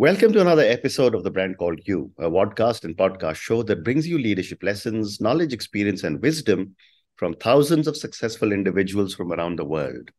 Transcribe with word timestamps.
Welcome 0.00 0.32
to 0.32 0.40
another 0.40 0.62
episode 0.62 1.14
of 1.14 1.24
The 1.24 1.30
Brand 1.30 1.58
Called 1.58 1.80
You, 1.84 2.10
a 2.16 2.30
podcast 2.30 2.84
and 2.84 2.96
podcast 2.96 3.34
show 3.34 3.62
that 3.64 3.84
brings 3.84 4.08
you 4.08 4.16
leadership 4.16 4.62
lessons, 4.62 5.20
knowledge, 5.20 5.52
experience, 5.52 6.04
and 6.04 6.22
wisdom 6.22 6.74
from 7.16 7.34
thousands 7.34 7.86
of 7.86 7.98
successful 7.98 8.50
individuals 8.50 9.14
from 9.14 9.30
around 9.30 9.58
the 9.58 9.66
world. 9.66 10.10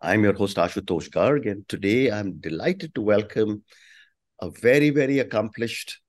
I'm 0.00 0.24
your 0.24 0.32
host, 0.32 0.56
Ashutosh 0.56 1.10
Garg, 1.10 1.48
and 1.48 1.68
today 1.68 2.10
I'm 2.10 2.40
delighted 2.40 2.92
to 2.96 3.02
welcome 3.02 3.62
a 4.40 4.50
very, 4.50 4.90
very 4.90 5.20
accomplished 5.20 6.00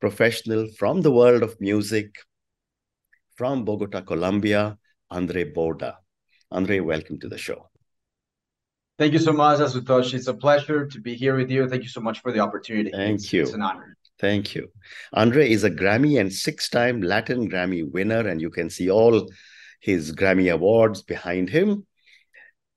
professional 0.00 0.68
from 0.78 1.02
the 1.02 1.10
world 1.10 1.42
of 1.42 1.60
music 1.60 2.14
from 3.34 3.64
Bogota, 3.64 4.02
Colombia, 4.02 4.78
Andre 5.10 5.52
Borda. 5.52 5.96
Andre, 6.52 6.78
welcome 6.78 7.18
to 7.18 7.28
the 7.28 7.38
show. 7.38 7.68
Thank 8.98 9.12
you 9.12 9.18
so 9.18 9.32
much, 9.32 9.58
Asutosh. 9.58 10.14
It's 10.14 10.26
a 10.26 10.32
pleasure 10.34 10.86
to 10.86 11.00
be 11.00 11.14
here 11.14 11.36
with 11.36 11.50
you. 11.50 11.68
Thank 11.68 11.82
you 11.82 11.88
so 11.90 12.00
much 12.00 12.20
for 12.20 12.32
the 12.32 12.40
opportunity. 12.40 12.90
Thank 12.90 13.20
it's, 13.20 13.32
you. 13.32 13.42
It's 13.42 13.52
an 13.52 13.60
honor. 13.60 13.96
Thank 14.18 14.54
you. 14.54 14.68
Andre 15.12 15.50
is 15.50 15.64
a 15.64 15.70
Grammy 15.70 16.18
and 16.18 16.32
six 16.32 16.70
time 16.70 17.02
Latin 17.02 17.50
Grammy 17.50 17.90
winner, 17.90 18.26
and 18.26 18.40
you 18.40 18.48
can 18.48 18.70
see 18.70 18.90
all 18.90 19.28
his 19.80 20.12
Grammy 20.12 20.50
awards 20.50 21.02
behind 21.02 21.50
him. 21.50 21.86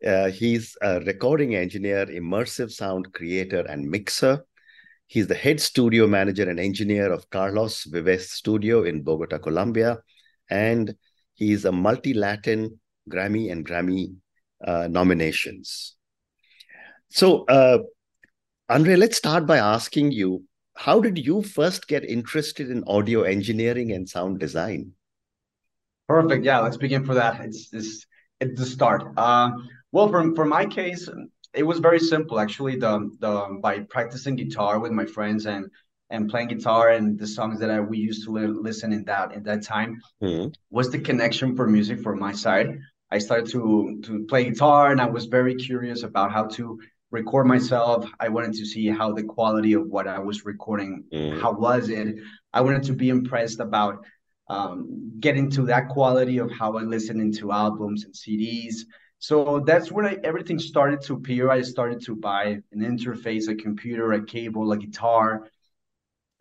Uh, 0.05 0.29
he's 0.29 0.75
a 0.81 0.99
recording 1.01 1.55
engineer, 1.55 2.05
immersive 2.07 2.71
sound 2.71 3.13
creator, 3.13 3.61
and 3.61 3.89
mixer. 3.89 4.43
He's 5.07 5.27
the 5.27 5.35
head 5.35 5.61
studio 5.61 6.05
manager 6.05 6.49
and 6.49 6.59
engineer 6.59 7.13
of 7.13 7.29
Carlos 7.29 7.85
Vives 7.85 8.31
Studio 8.31 8.83
in 8.83 9.03
Bogota, 9.03 9.37
Colombia. 9.37 9.99
And 10.49 10.95
he's 11.35 11.63
a 11.63 11.71
multi 11.71 12.13
Latin 12.13 12.79
Grammy 13.09 13.51
and 13.51 13.65
Grammy 13.65 14.15
uh, 14.65 14.87
nominations. 14.89 15.95
So, 17.09 17.45
uh, 17.45 17.79
Andre, 18.69 18.95
let's 18.95 19.17
start 19.17 19.45
by 19.45 19.57
asking 19.57 20.11
you 20.11 20.43
how 20.75 21.01
did 21.01 21.17
you 21.17 21.41
first 21.41 21.87
get 21.87 22.05
interested 22.05 22.69
in 22.69 22.85
audio 22.87 23.23
engineering 23.23 23.91
and 23.91 24.07
sound 24.07 24.39
design? 24.39 24.93
Perfect. 26.07 26.45
Yeah, 26.45 26.59
let's 26.59 26.77
begin 26.77 27.03
for 27.05 27.15
that. 27.15 27.41
It's 27.41 27.69
this 27.69 28.05
it's 28.39 28.57
the 28.57 28.65
start. 28.65 29.17
Um, 29.17 29.67
well, 29.91 30.07
for 30.07 30.33
for 30.35 30.45
my 30.45 30.65
case, 30.65 31.09
it 31.53 31.63
was 31.63 31.79
very 31.79 31.99
simple 31.99 32.39
actually. 32.39 32.77
The 32.77 33.09
the 33.19 33.59
by 33.61 33.81
practicing 33.81 34.35
guitar 34.35 34.79
with 34.79 34.91
my 34.91 35.05
friends 35.05 35.47
and 35.47 35.69
and 36.09 36.29
playing 36.29 36.47
guitar 36.47 36.91
and 36.91 37.19
the 37.19 37.27
songs 37.27 37.59
that 37.59 37.69
I, 37.69 37.79
we 37.79 37.97
used 37.97 38.23
to 38.25 38.31
li- 38.31 38.47
listen 38.47 38.93
in 38.93 39.03
that 39.05 39.33
in 39.33 39.43
that 39.43 39.63
time 39.63 40.01
mm-hmm. 40.23 40.49
was 40.71 40.89
the 40.89 40.99
connection 40.99 41.55
for 41.55 41.67
music 41.67 42.01
from 42.01 42.19
my 42.19 42.31
side. 42.31 42.79
I 43.11 43.17
started 43.17 43.49
to 43.51 43.99
to 44.03 44.25
play 44.29 44.45
guitar 44.45 44.91
and 44.91 45.01
I 45.01 45.07
was 45.07 45.25
very 45.25 45.55
curious 45.55 46.03
about 46.03 46.31
how 46.31 46.45
to 46.57 46.79
record 47.11 47.47
myself. 47.47 48.05
I 48.19 48.29
wanted 48.29 48.53
to 48.53 48.65
see 48.65 48.87
how 48.87 49.13
the 49.13 49.23
quality 49.23 49.73
of 49.73 49.87
what 49.87 50.07
I 50.07 50.19
was 50.19 50.45
recording, 50.45 51.03
mm. 51.11 51.41
how 51.41 51.53
was 51.53 51.89
it. 51.89 52.15
I 52.53 52.61
wanted 52.61 52.83
to 52.83 52.93
be 52.93 53.09
impressed 53.09 53.59
about 53.59 54.03
um, 54.47 55.11
getting 55.19 55.49
to 55.51 55.63
that 55.67 55.89
quality 55.89 56.39
of 56.39 56.51
how 56.51 56.77
I 56.77 56.81
listen 56.81 57.19
into 57.19 57.51
albums 57.51 58.05
and 58.05 58.13
CDs. 58.13 58.75
So 59.19 59.59
that's 59.59 59.91
when 59.91 60.05
I, 60.05 60.17
everything 60.23 60.59
started 60.59 61.01
to 61.01 61.15
appear. 61.15 61.51
I 61.51 61.61
started 61.61 62.01
to 62.05 62.15
buy 62.15 62.61
an 62.71 62.79
interface, 62.79 63.49
a 63.49 63.55
computer, 63.55 64.13
a 64.13 64.23
cable, 64.23 64.71
a 64.71 64.77
guitar, 64.77 65.49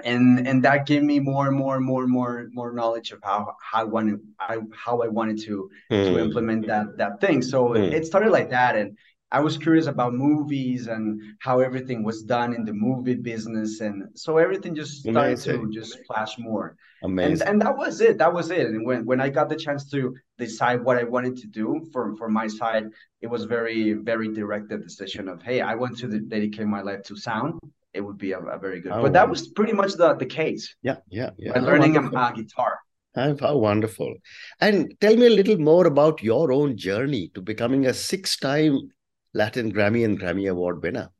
and 0.05 0.47
and 0.47 0.65
that 0.65 0.87
gave 0.87 1.03
me 1.03 1.19
more 1.19 1.49
and 1.49 1.57
more 1.57 1.75
and 1.75 1.85
more 1.85 2.05
and 2.05 2.13
more 2.13 2.49
more 2.53 2.73
knowledge 2.73 3.11
of 3.11 3.19
how 3.25 3.57
how 3.61 3.81
I 3.81 3.85
wanted 3.85 4.21
I, 4.39 4.59
how 4.73 5.03
I 5.03 5.09
wanted 5.09 5.41
to 5.43 5.69
mm. 5.91 6.05
to 6.05 6.19
implement 6.21 6.69
that 6.69 6.97
that 6.99 7.21
thing. 7.21 7.43
So 7.43 7.71
mm. 7.71 7.93
it 7.93 8.07
started 8.07 8.31
like 8.31 8.51
that, 8.51 8.77
and 8.77 8.97
I 9.31 9.41
was 9.41 9.59
curious 9.59 9.87
about 9.87 10.15
movies 10.15 10.87
and 10.87 11.21
how 11.41 11.61
everything 11.61 12.03
was 12.03 12.23
done 12.23 12.55
in 12.55 12.65
the 12.65 12.73
movie 12.73 13.15
business, 13.15 13.81
and 13.81 14.09
so 14.15 14.39
everything 14.39 14.75
just 14.75 15.03
started 15.03 15.17
Amazing. 15.17 15.67
to 15.67 15.73
just 15.73 15.99
flash 16.07 16.39
more. 16.39 16.77
Amazing. 17.03 17.43
And, 17.43 17.51
and 17.51 17.63
that 17.63 17.77
was 17.77 18.01
it. 18.01 18.17
That 18.19 18.33
was 18.33 18.51
it. 18.51 18.69
And 18.69 18.87
when 18.87 19.05
when 19.05 19.21
I 19.21 19.29
got 19.29 19.51
the 19.51 19.57
chance 19.57 19.91
to 19.91 20.15
decide 20.39 20.83
what 20.83 20.97
I 20.97 21.05
wanted 21.05 21.37
to 21.39 21.47
do 21.47 21.87
for 21.93 22.17
for 22.17 22.29
my 22.29 22.47
side, 22.47 22.87
it 23.21 23.27
was 23.27 23.45
very 23.45 23.93
very 23.93 24.33
directed 24.33 24.83
decision 24.83 25.29
of 25.29 25.43
hey, 25.43 25.61
I 25.61 25.75
want 25.75 25.99
to 25.99 26.07
dedicate 26.07 26.67
my 26.67 26.81
life 26.81 27.03
to 27.05 27.17
sound. 27.17 27.61
It 27.93 28.01
would 28.01 28.19
be 28.19 28.33
a, 28.33 28.39
a 28.39 28.59
very 28.59 28.81
good. 28.81 28.93
Oh, 28.93 29.03
but 29.03 29.13
that 29.13 29.29
was 29.29 29.49
pretty 29.49 29.75
much 29.75 29.93
the 29.95 30.15
the 30.15 30.27
case. 30.27 30.75
Yeah, 30.83 30.97
yeah, 31.11 31.31
yeah. 31.37 31.59
Learning 31.61 31.97
a 31.97 32.01
uh, 32.01 32.33
guitar. 32.33 32.79
How 33.15 33.57
wonderful. 33.57 34.15
And 34.61 34.95
tell 35.01 35.17
me 35.17 35.27
a 35.27 35.31
little 35.31 35.59
more 35.59 35.87
about 35.87 36.23
your 36.23 36.53
own 36.53 36.77
journey 36.77 37.31
to 37.35 37.43
becoming 37.43 37.87
a 37.87 37.95
six 37.95 38.37
time 38.37 38.91
Latin 39.35 39.73
Grammy 39.73 40.05
and 40.05 40.19
Grammy 40.19 40.51
Award 40.51 40.83
winner? 40.83 41.11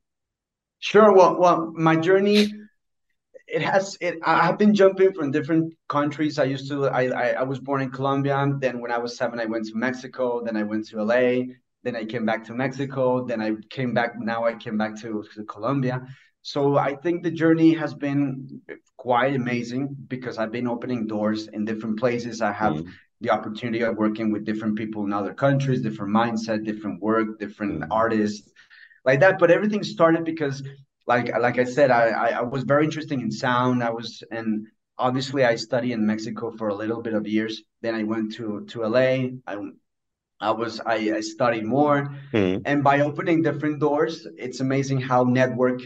Sure. 0.79 1.13
Well, 1.13 1.37
well, 1.37 1.73
my 1.75 1.95
journey, 1.95 2.51
it 3.47 3.61
has 3.61 3.97
it. 4.01 4.19
I've 4.23 4.57
been 4.57 4.73
jumping 4.73 5.13
from 5.13 5.31
different 5.31 5.73
countries. 5.87 6.39
I 6.39 6.45
used 6.45 6.69
to. 6.69 6.87
I, 6.87 7.07
I 7.07 7.29
I 7.31 7.43
was 7.43 7.59
born 7.59 7.81
in 7.81 7.91
Colombia. 7.91 8.47
Then 8.59 8.79
when 8.79 8.91
I 8.91 8.97
was 8.97 9.17
seven, 9.17 9.39
I 9.39 9.45
went 9.45 9.65
to 9.67 9.75
Mexico. 9.75 10.41
Then 10.43 10.55
I 10.55 10.63
went 10.63 10.87
to 10.89 11.01
LA. 11.01 11.53
Then 11.83 11.95
I 11.95 12.05
came 12.05 12.25
back 12.25 12.43
to 12.45 12.53
Mexico. 12.53 13.25
Then 13.25 13.41
I 13.41 13.53
came 13.69 13.93
back. 13.93 14.19
Now 14.19 14.45
I 14.45 14.53
came 14.53 14.77
back 14.77 14.99
to, 15.01 15.23
to 15.35 15.43
Colombia. 15.45 16.05
So 16.41 16.77
I 16.77 16.95
think 16.95 17.23
the 17.23 17.31
journey 17.31 17.73
has 17.73 17.93
been 17.93 18.61
quite 18.97 19.35
amazing 19.35 19.95
because 20.07 20.37
I've 20.37 20.51
been 20.51 20.67
opening 20.67 21.07
doors 21.07 21.47
in 21.47 21.65
different 21.65 21.99
places. 21.99 22.41
I 22.41 22.51
have 22.53 22.75
mm 22.75 22.87
the 23.21 23.29
opportunity 23.29 23.81
of 23.81 23.97
working 23.97 24.31
with 24.31 24.45
different 24.45 24.77
people 24.77 25.05
in 25.05 25.13
other 25.13 25.33
countries, 25.33 25.81
different 25.81 26.13
mindset, 26.13 26.63
different 26.63 27.01
work, 27.01 27.39
different 27.39 27.81
mm-hmm. 27.81 27.91
artists, 27.91 28.49
like 29.05 29.19
that. 29.19 29.39
But 29.39 29.51
everything 29.51 29.83
started 29.83 30.23
because, 30.23 30.63
like 31.07 31.35
like 31.37 31.59
I 31.59 31.65
said, 31.65 31.91
I, 31.91 32.09
I, 32.09 32.27
I 32.29 32.41
was 32.41 32.63
very 32.63 32.85
interested 32.85 33.19
in 33.19 33.31
sound. 33.31 33.83
I 33.83 33.89
was 33.89 34.23
and 34.31 34.67
obviously 34.97 35.43
I 35.43 35.55
studied 35.55 35.93
in 35.93 36.05
Mexico 36.05 36.51
for 36.51 36.69
a 36.69 36.75
little 36.75 37.01
bit 37.01 37.13
of 37.13 37.27
years. 37.27 37.63
Then 37.81 37.95
I 37.95 38.03
went 38.03 38.33
to 38.35 38.65
to 38.69 38.85
LA. 38.85 39.37
I 39.47 39.55
I 40.41 40.51
was 40.51 40.79
I, 40.79 40.95
I 41.15 41.19
studied 41.19 41.65
more, 41.65 42.15
mm-hmm. 42.31 42.61
and 42.65 42.83
by 42.83 43.01
opening 43.01 43.41
different 43.41 43.79
doors, 43.81 44.25
it's 44.37 44.61
amazing 44.61 45.01
how 45.01 45.23
network 45.23 45.81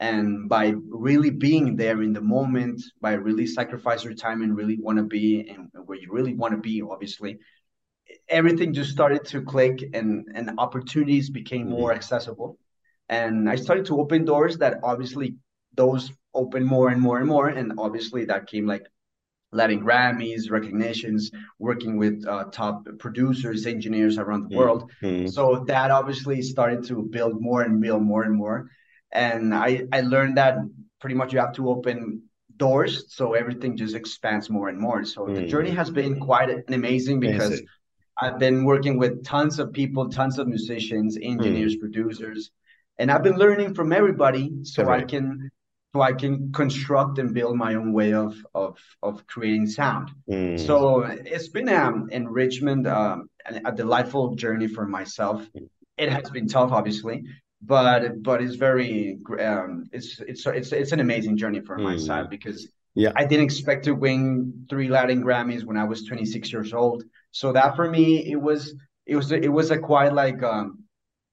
and 0.00 0.48
by 0.48 0.74
really 0.88 1.30
being 1.30 1.76
there 1.76 2.02
in 2.02 2.12
the 2.12 2.20
moment 2.20 2.82
by 3.00 3.12
really 3.14 3.46
sacrifice 3.46 4.04
your 4.04 4.14
time 4.14 4.42
and 4.42 4.56
really 4.56 4.78
want 4.78 4.98
to 4.98 5.04
be 5.04 5.48
and 5.48 5.68
where 5.86 5.98
you 5.98 6.08
really 6.12 6.34
want 6.34 6.52
to 6.52 6.58
be 6.58 6.82
obviously 6.82 7.38
everything 8.28 8.72
just 8.72 8.90
started 8.90 9.24
to 9.24 9.42
click 9.42 9.82
and 9.94 10.26
and 10.34 10.50
opportunities 10.58 11.30
became 11.30 11.66
mm-hmm. 11.66 11.80
more 11.80 11.92
accessible 11.92 12.58
and 13.08 13.48
i 13.50 13.56
started 13.56 13.84
to 13.84 14.00
open 14.00 14.24
doors 14.24 14.58
that 14.58 14.78
obviously 14.82 15.34
those 15.74 16.12
open 16.34 16.64
more 16.64 16.88
and 16.90 17.00
more 17.00 17.18
and 17.18 17.26
more 17.26 17.48
and 17.48 17.72
obviously 17.78 18.24
that 18.24 18.46
came 18.46 18.66
like 18.66 18.86
Latin 19.50 19.80
Grammys, 19.80 20.50
recognitions, 20.50 21.30
working 21.58 21.96
with 21.96 22.22
uh, 22.28 22.44
top 22.52 22.86
producers, 22.98 23.64
engineers 23.64 24.18
around 24.18 24.42
the 24.42 24.48
mm-hmm. 24.48 24.58
world. 24.58 24.92
Mm-hmm. 25.02 25.28
So 25.28 25.64
that 25.68 25.90
obviously 25.90 26.42
started 26.42 26.84
to 26.88 27.02
build 27.02 27.40
more 27.40 27.62
and 27.62 27.80
build 27.80 28.02
more 28.02 28.24
and 28.24 28.34
more 28.34 28.68
and 29.12 29.54
I 29.54 29.86
I 29.92 30.00
learned 30.02 30.36
that 30.36 30.56
pretty 31.00 31.14
much 31.14 31.32
you 31.32 31.38
have 31.38 31.54
to 31.54 31.68
open 31.68 32.22
doors 32.56 33.04
so 33.14 33.34
everything 33.34 33.76
just 33.76 33.94
expands 33.94 34.50
more 34.50 34.68
and 34.68 34.78
more. 34.78 35.04
So 35.04 35.26
mm. 35.26 35.34
the 35.34 35.46
journey 35.46 35.70
has 35.70 35.90
been 35.90 36.18
quite 36.18 36.50
an 36.50 36.64
amazing 36.74 37.20
because 37.20 37.46
amazing. 37.46 37.66
I've 38.20 38.38
been 38.38 38.64
working 38.64 38.98
with 38.98 39.24
tons 39.24 39.60
of 39.60 39.72
people, 39.72 40.08
tons 40.08 40.38
of 40.38 40.48
musicians, 40.48 41.16
engineers, 41.20 41.76
mm. 41.76 41.80
producers, 41.80 42.50
and 42.98 43.10
I've 43.10 43.22
been 43.22 43.36
learning 43.36 43.74
from 43.74 43.92
everybody 43.92 44.64
so. 44.64 44.88
I 44.88 45.02
can 45.02 45.50
so 45.94 46.02
I 46.02 46.12
can 46.12 46.52
construct 46.52 47.18
and 47.18 47.32
build 47.32 47.56
my 47.56 47.74
own 47.74 47.92
way 47.92 48.12
of 48.12 48.36
of 48.54 48.78
of 49.02 49.26
creating 49.26 49.66
sound. 49.68 50.10
Mm. 50.30 50.58
So 50.58 51.02
it's 51.02 51.48
been 51.48 51.68
an 51.68 52.08
enrichment, 52.10 52.86
um, 52.86 53.30
a 53.64 53.72
delightful 53.72 54.34
journey 54.34 54.68
for 54.68 54.86
myself. 54.86 55.42
Mm. 55.56 55.68
It 55.96 56.10
has 56.10 56.30
been 56.30 56.46
tough, 56.46 56.70
obviously, 56.72 57.24
but 57.62 58.22
but 58.22 58.40
it's 58.42 58.54
very 58.54 59.18
um 59.40 59.84
it's 59.92 60.20
it's 60.20 60.46
it's 60.46 60.72
it's 60.72 60.92
an 60.92 61.00
amazing 61.00 61.36
journey 61.36 61.60
for 61.60 61.76
mm. 61.76 61.82
my 61.82 61.96
side 61.96 62.30
because 62.30 62.68
yeah. 62.94 63.12
I 63.16 63.24
didn't 63.24 63.44
expect 63.44 63.84
to 63.84 63.92
win 63.92 64.66
three 64.68 64.88
Latin 64.88 65.22
Grammys 65.22 65.64
when 65.64 65.76
I 65.76 65.84
was 65.84 66.02
26 66.04 66.52
years 66.52 66.72
old. 66.72 67.04
So 67.30 67.52
that 67.52 67.76
for 67.76 67.88
me 67.88 68.30
it 68.30 68.40
was 68.40 68.74
it 69.06 69.16
was 69.16 69.32
it 69.32 69.52
was 69.52 69.70
a 69.70 69.78
quite 69.78 70.12
like 70.12 70.42
um 70.42 70.84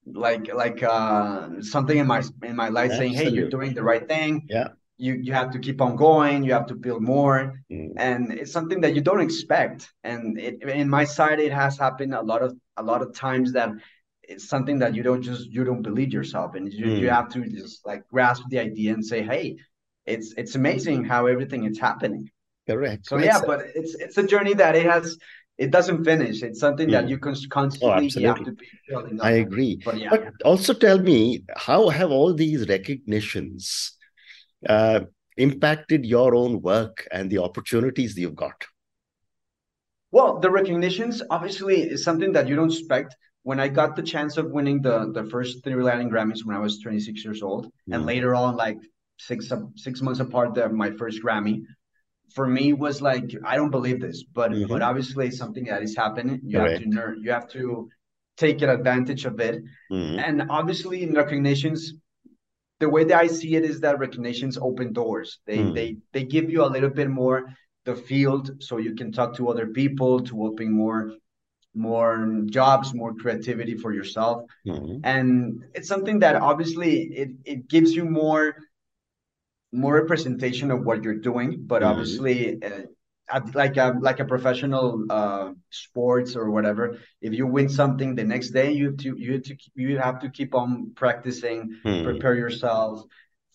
like 0.05 0.53
like 0.53 0.83
uh 0.83 1.61
something 1.61 1.97
in 1.97 2.07
my 2.07 2.23
in 2.43 2.55
my 2.55 2.69
life 2.69 2.91
Absolutely. 2.91 3.17
saying 3.17 3.27
hey 3.29 3.35
you're 3.35 3.49
doing 3.49 3.73
the 3.73 3.83
right 3.83 4.07
thing. 4.07 4.45
Yeah. 4.49 4.69
You 4.97 5.13
you 5.13 5.33
have 5.33 5.51
to 5.51 5.59
keep 5.59 5.81
on 5.81 5.95
going. 5.95 6.43
You 6.43 6.53
have 6.53 6.67
to 6.67 6.75
build 6.75 7.03
more. 7.03 7.61
Mm. 7.71 7.93
and 7.97 8.31
it's 8.31 8.51
something 8.51 8.81
that 8.81 8.95
you 8.95 9.01
don't 9.01 9.21
expect. 9.21 9.91
And 10.03 10.39
it, 10.39 10.63
in 10.63 10.89
my 10.89 11.03
side 11.03 11.39
it 11.39 11.51
has 11.51 11.77
happened 11.77 12.13
a 12.13 12.21
lot 12.21 12.41
of 12.41 12.55
a 12.77 12.83
lot 12.83 13.01
of 13.01 13.13
times 13.13 13.53
that 13.53 13.69
it's 14.27 14.47
something 14.47 14.79
that 14.79 14.95
you 14.95 15.03
don't 15.03 15.21
just 15.21 15.49
you 15.49 15.63
don't 15.63 15.81
believe 15.81 16.11
yourself 16.11 16.55
and 16.55 16.71
you, 16.71 16.85
mm. 16.85 16.99
you 16.99 17.09
have 17.09 17.29
to 17.29 17.47
just 17.47 17.85
like 17.85 18.07
grasp 18.07 18.43
the 18.49 18.59
idea 18.59 18.93
and 18.93 19.05
say 19.05 19.21
hey 19.23 19.57
it's 20.05 20.33
it's 20.37 20.55
amazing 20.55 21.03
how 21.03 21.25
everything 21.25 21.65
is 21.65 21.79
happening 21.79 22.29
correct 22.67 23.05
so 23.05 23.17
yeah 23.17 23.39
but 23.45 23.61
it's 23.75 23.95
it's 23.95 24.17
a 24.17 24.25
journey 24.25 24.53
that 24.53 24.75
it 24.75 24.85
has 24.85 25.17
it 25.57 25.71
doesn't 25.71 26.03
finish. 26.03 26.43
It's 26.43 26.59
something 26.59 26.89
mm. 26.89 26.91
that 26.91 27.07
you 27.07 27.17
can 27.17 27.35
constantly 27.49 28.11
oh, 28.17 28.27
have 28.27 28.43
to 28.43 28.51
be 28.51 28.67
building. 28.89 29.21
I 29.21 29.31
agree. 29.31 29.79
But, 29.83 29.97
yeah. 29.97 30.09
but 30.09 30.33
also 30.43 30.73
tell 30.73 30.99
me, 30.99 31.43
how 31.55 31.89
have 31.89 32.11
all 32.11 32.33
these 32.33 32.67
recognitions 32.67 33.93
uh, 34.67 35.01
impacted 35.37 36.05
your 36.05 36.35
own 36.35 36.61
work 36.61 37.07
and 37.11 37.29
the 37.29 37.37
opportunities 37.37 38.15
that 38.15 38.21
you've 38.21 38.35
got? 38.35 38.65
Well, 40.11 40.39
the 40.39 40.51
recognitions 40.51 41.21
obviously 41.29 41.81
is 41.81 42.03
something 42.03 42.33
that 42.33 42.47
you 42.47 42.55
don't 42.55 42.71
expect. 42.71 43.15
When 43.45 43.59
I 43.59 43.67
got 43.67 43.95
the 43.95 44.01
chance 44.13 44.37
of 44.37 44.51
winning 44.57 44.81
the 44.81 44.97
the 45.17 45.25
first 45.33 45.63
three 45.63 45.83
Latin 45.89 46.09
Grammys 46.09 46.43
when 46.45 46.55
I 46.55 46.59
was 46.59 46.79
26 46.79 47.23
years 47.23 47.41
old, 47.43 47.67
mm. 47.67 47.93
and 47.93 48.05
later 48.05 48.33
on, 48.33 48.55
like 48.55 48.79
six 49.17 49.51
six 49.75 50.01
months 50.01 50.19
apart, 50.19 50.55
the, 50.55 50.67
my 50.69 50.89
first 50.91 51.23
Grammy, 51.23 51.61
for 52.33 52.47
me 52.47 52.73
was 52.73 53.01
like 53.01 53.25
I 53.45 53.55
don't 53.55 53.75
believe 53.77 54.01
this, 54.01 54.23
but 54.23 54.51
mm-hmm. 54.51 54.71
but 54.71 54.81
obviously 54.81 55.29
something 55.31 55.65
that 55.65 55.83
is 55.83 55.95
happening. 55.95 56.41
You 56.43 56.59
have 56.59 56.81
to 56.81 56.89
learn. 56.89 57.21
You 57.23 57.31
have 57.31 57.47
to 57.51 57.89
take 58.35 58.61
advantage 58.61 59.25
of 59.25 59.39
it, 59.39 59.61
mm-hmm. 59.91 60.19
and 60.19 60.49
obviously 60.49 61.03
in 61.03 61.13
recognitions, 61.13 61.93
the 62.79 62.89
way 62.89 63.03
that 63.03 63.19
I 63.25 63.27
see 63.27 63.55
it 63.55 63.63
is 63.63 63.79
that 63.81 63.99
recognitions 63.99 64.57
open 64.57 64.91
doors. 64.91 65.39
They 65.45 65.59
mm. 65.59 65.75
they 65.75 65.97
they 66.13 66.23
give 66.23 66.49
you 66.49 66.63
a 66.65 66.73
little 66.75 66.89
bit 66.89 67.09
more 67.09 67.45
the 67.85 67.95
field 67.95 68.63
so 68.63 68.77
you 68.77 68.95
can 68.95 69.11
talk 69.11 69.35
to 69.35 69.49
other 69.49 69.67
people 69.67 70.19
to 70.19 70.43
open 70.45 70.71
more 70.71 71.13
more 71.75 72.43
jobs, 72.45 72.93
more 72.93 73.13
creativity 73.13 73.75
for 73.75 73.93
yourself. 73.93 74.43
Mm-hmm. 74.67 74.99
And 75.03 75.65
it's 75.73 75.87
something 75.87 76.19
that 76.19 76.35
obviously 76.35 77.03
it 77.03 77.29
it 77.45 77.67
gives 77.67 77.93
you 77.93 78.05
more 78.05 78.55
more 79.71 79.93
representation 79.93 80.71
of 80.71 80.85
what 80.85 81.03
you're 81.03 81.21
doing, 81.31 81.63
but 81.65 81.81
mm-hmm. 81.81 81.91
obviously 81.91 82.63
uh, 82.63 82.81
like 83.53 83.77
a 83.77 83.95
like 83.99 84.19
a 84.19 84.25
professional 84.25 85.05
uh, 85.09 85.51
sports 85.69 86.35
or 86.35 86.51
whatever 86.51 86.99
if 87.21 87.33
you 87.33 87.47
win 87.47 87.69
something 87.69 88.15
the 88.15 88.23
next 88.23 88.51
day 88.51 88.71
you 88.71 88.87
have 88.87 88.97
to 88.97 89.15
you 89.17 89.33
have 89.33 89.43
to 89.43 89.55
you 89.75 89.97
have 89.97 90.19
to 90.19 90.29
keep 90.29 90.53
on 90.53 90.91
practicing 90.95 91.75
hmm. 91.83 92.03
prepare 92.03 92.35
yourself 92.35 93.03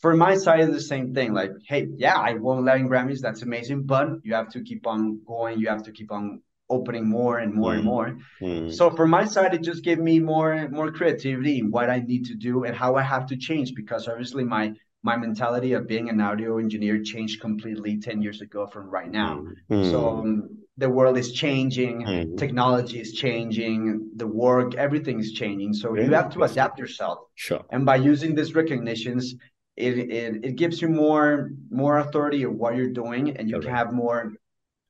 for 0.01 0.15
my 0.17 0.35
side 0.37 0.61
it's 0.61 0.73
the 0.73 0.81
same 0.81 1.15
thing 1.15 1.33
like 1.33 1.53
hey 1.67 1.87
yeah 1.97 2.17
i 2.17 2.35
won 2.35 2.65
latin 2.65 2.89
grammys 2.89 3.21
that's 3.21 3.43
amazing 3.43 3.83
but 3.85 4.09
you 4.25 4.35
have 4.35 4.49
to 4.49 4.61
keep 4.63 4.87
on 4.87 5.21
going 5.25 5.59
you 5.59 5.69
have 5.69 5.83
to 5.83 5.93
keep 5.93 6.11
on 6.11 6.43
opening 6.71 7.09
more 7.09 7.39
and 7.39 7.53
more 7.53 7.73
and 7.75 7.83
hmm. 7.83 7.89
more 7.89 8.19
hmm. 8.41 8.71
so 8.71 8.91
for 8.91 9.07
my 9.07 9.25
side 9.25 9.53
it 9.55 9.63
just 9.63 9.83
gave 9.85 9.99
me 9.99 10.19
more 10.19 10.69
more 10.71 10.91
creativity 10.91 11.59
in 11.59 11.71
what 11.71 11.91
i 11.91 11.99
need 12.01 12.25
to 12.25 12.35
do 12.35 12.65
and 12.65 12.75
how 12.75 12.95
i 12.95 13.03
have 13.03 13.27
to 13.27 13.37
change 13.37 13.75
because 13.75 14.09
obviously 14.09 14.45
my 14.45 14.73
my 15.03 15.17
mentality 15.17 15.73
of 15.73 15.87
being 15.87 16.09
an 16.11 16.21
audio 16.21 16.59
engineer 16.59 17.03
changed 17.03 17.41
completely 17.41 17.99
10 17.99 18.21
years 18.21 18.41
ago 18.43 18.67
from 18.67 18.91
right 18.91 19.11
now. 19.11 19.47
Mm. 19.71 19.91
So 19.91 20.19
um, 20.19 20.59
the 20.77 20.91
world 20.91 21.17
is 21.17 21.33
changing, 21.33 22.03
mm. 22.03 22.37
technology 22.37 23.01
is 23.01 23.13
changing, 23.13 24.11
the 24.17 24.27
work, 24.27 24.75
everything 24.75 25.19
is 25.19 25.33
changing. 25.33 25.73
So 25.73 25.95
yeah. 25.95 26.05
you 26.05 26.13
have 26.13 26.31
to 26.35 26.43
adapt 26.43 26.79
yourself. 26.79 27.19
Sure. 27.35 27.63
And 27.71 27.87
by 27.87 27.97
using 27.97 28.35
these 28.35 28.55
recognitions, 28.55 29.35
it, 29.77 29.99
it, 29.99 30.45
it 30.45 30.57
gives 30.57 30.83
you 30.83 30.89
more 30.89 31.53
more 31.71 31.99
authority 31.99 32.43
of 32.43 32.53
what 32.53 32.77
you're 32.77 32.91
doing 32.91 33.37
and 33.37 33.49
you 33.49 33.57
okay. 33.57 33.67
can 33.67 33.75
have 33.75 33.93
more 33.95 34.33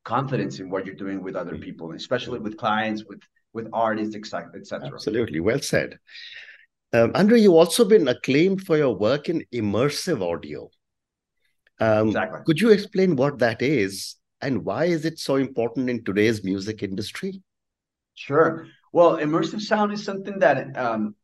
confidence 0.04 0.60
in 0.60 0.70
what 0.70 0.86
you're 0.86 0.94
doing 0.94 1.22
with 1.22 1.36
other 1.36 1.54
mm. 1.54 1.62
people, 1.62 1.92
especially 1.92 2.38
with 2.38 2.56
clients, 2.56 3.04
with 3.04 3.20
with 3.52 3.68
artists, 3.72 4.14
etc. 4.14 4.50
Absolutely. 4.92 5.40
Well 5.40 5.60
said. 5.60 5.98
Um, 6.92 7.12
Andre, 7.14 7.40
you've 7.40 7.54
also 7.54 7.84
been 7.84 8.08
acclaimed 8.08 8.62
for 8.62 8.76
your 8.76 8.96
work 8.96 9.28
in 9.28 9.44
immersive 9.52 10.22
audio. 10.22 10.70
Um, 11.78 12.08
exactly. 12.08 12.40
Could 12.46 12.60
you 12.60 12.70
explain 12.70 13.16
what 13.16 13.38
that 13.38 13.62
is 13.62 14.16
and 14.40 14.64
why 14.64 14.86
is 14.86 15.04
it 15.04 15.18
so 15.18 15.36
important 15.36 15.90
in 15.90 16.04
today's 16.04 16.42
music 16.44 16.82
industry? 16.82 17.42
Sure. 18.14 18.66
Well, 18.92 19.18
immersive 19.18 19.60
sound 19.60 19.92
is 19.92 20.04
something 20.04 20.38
that 20.40 20.76
um, 20.76 21.14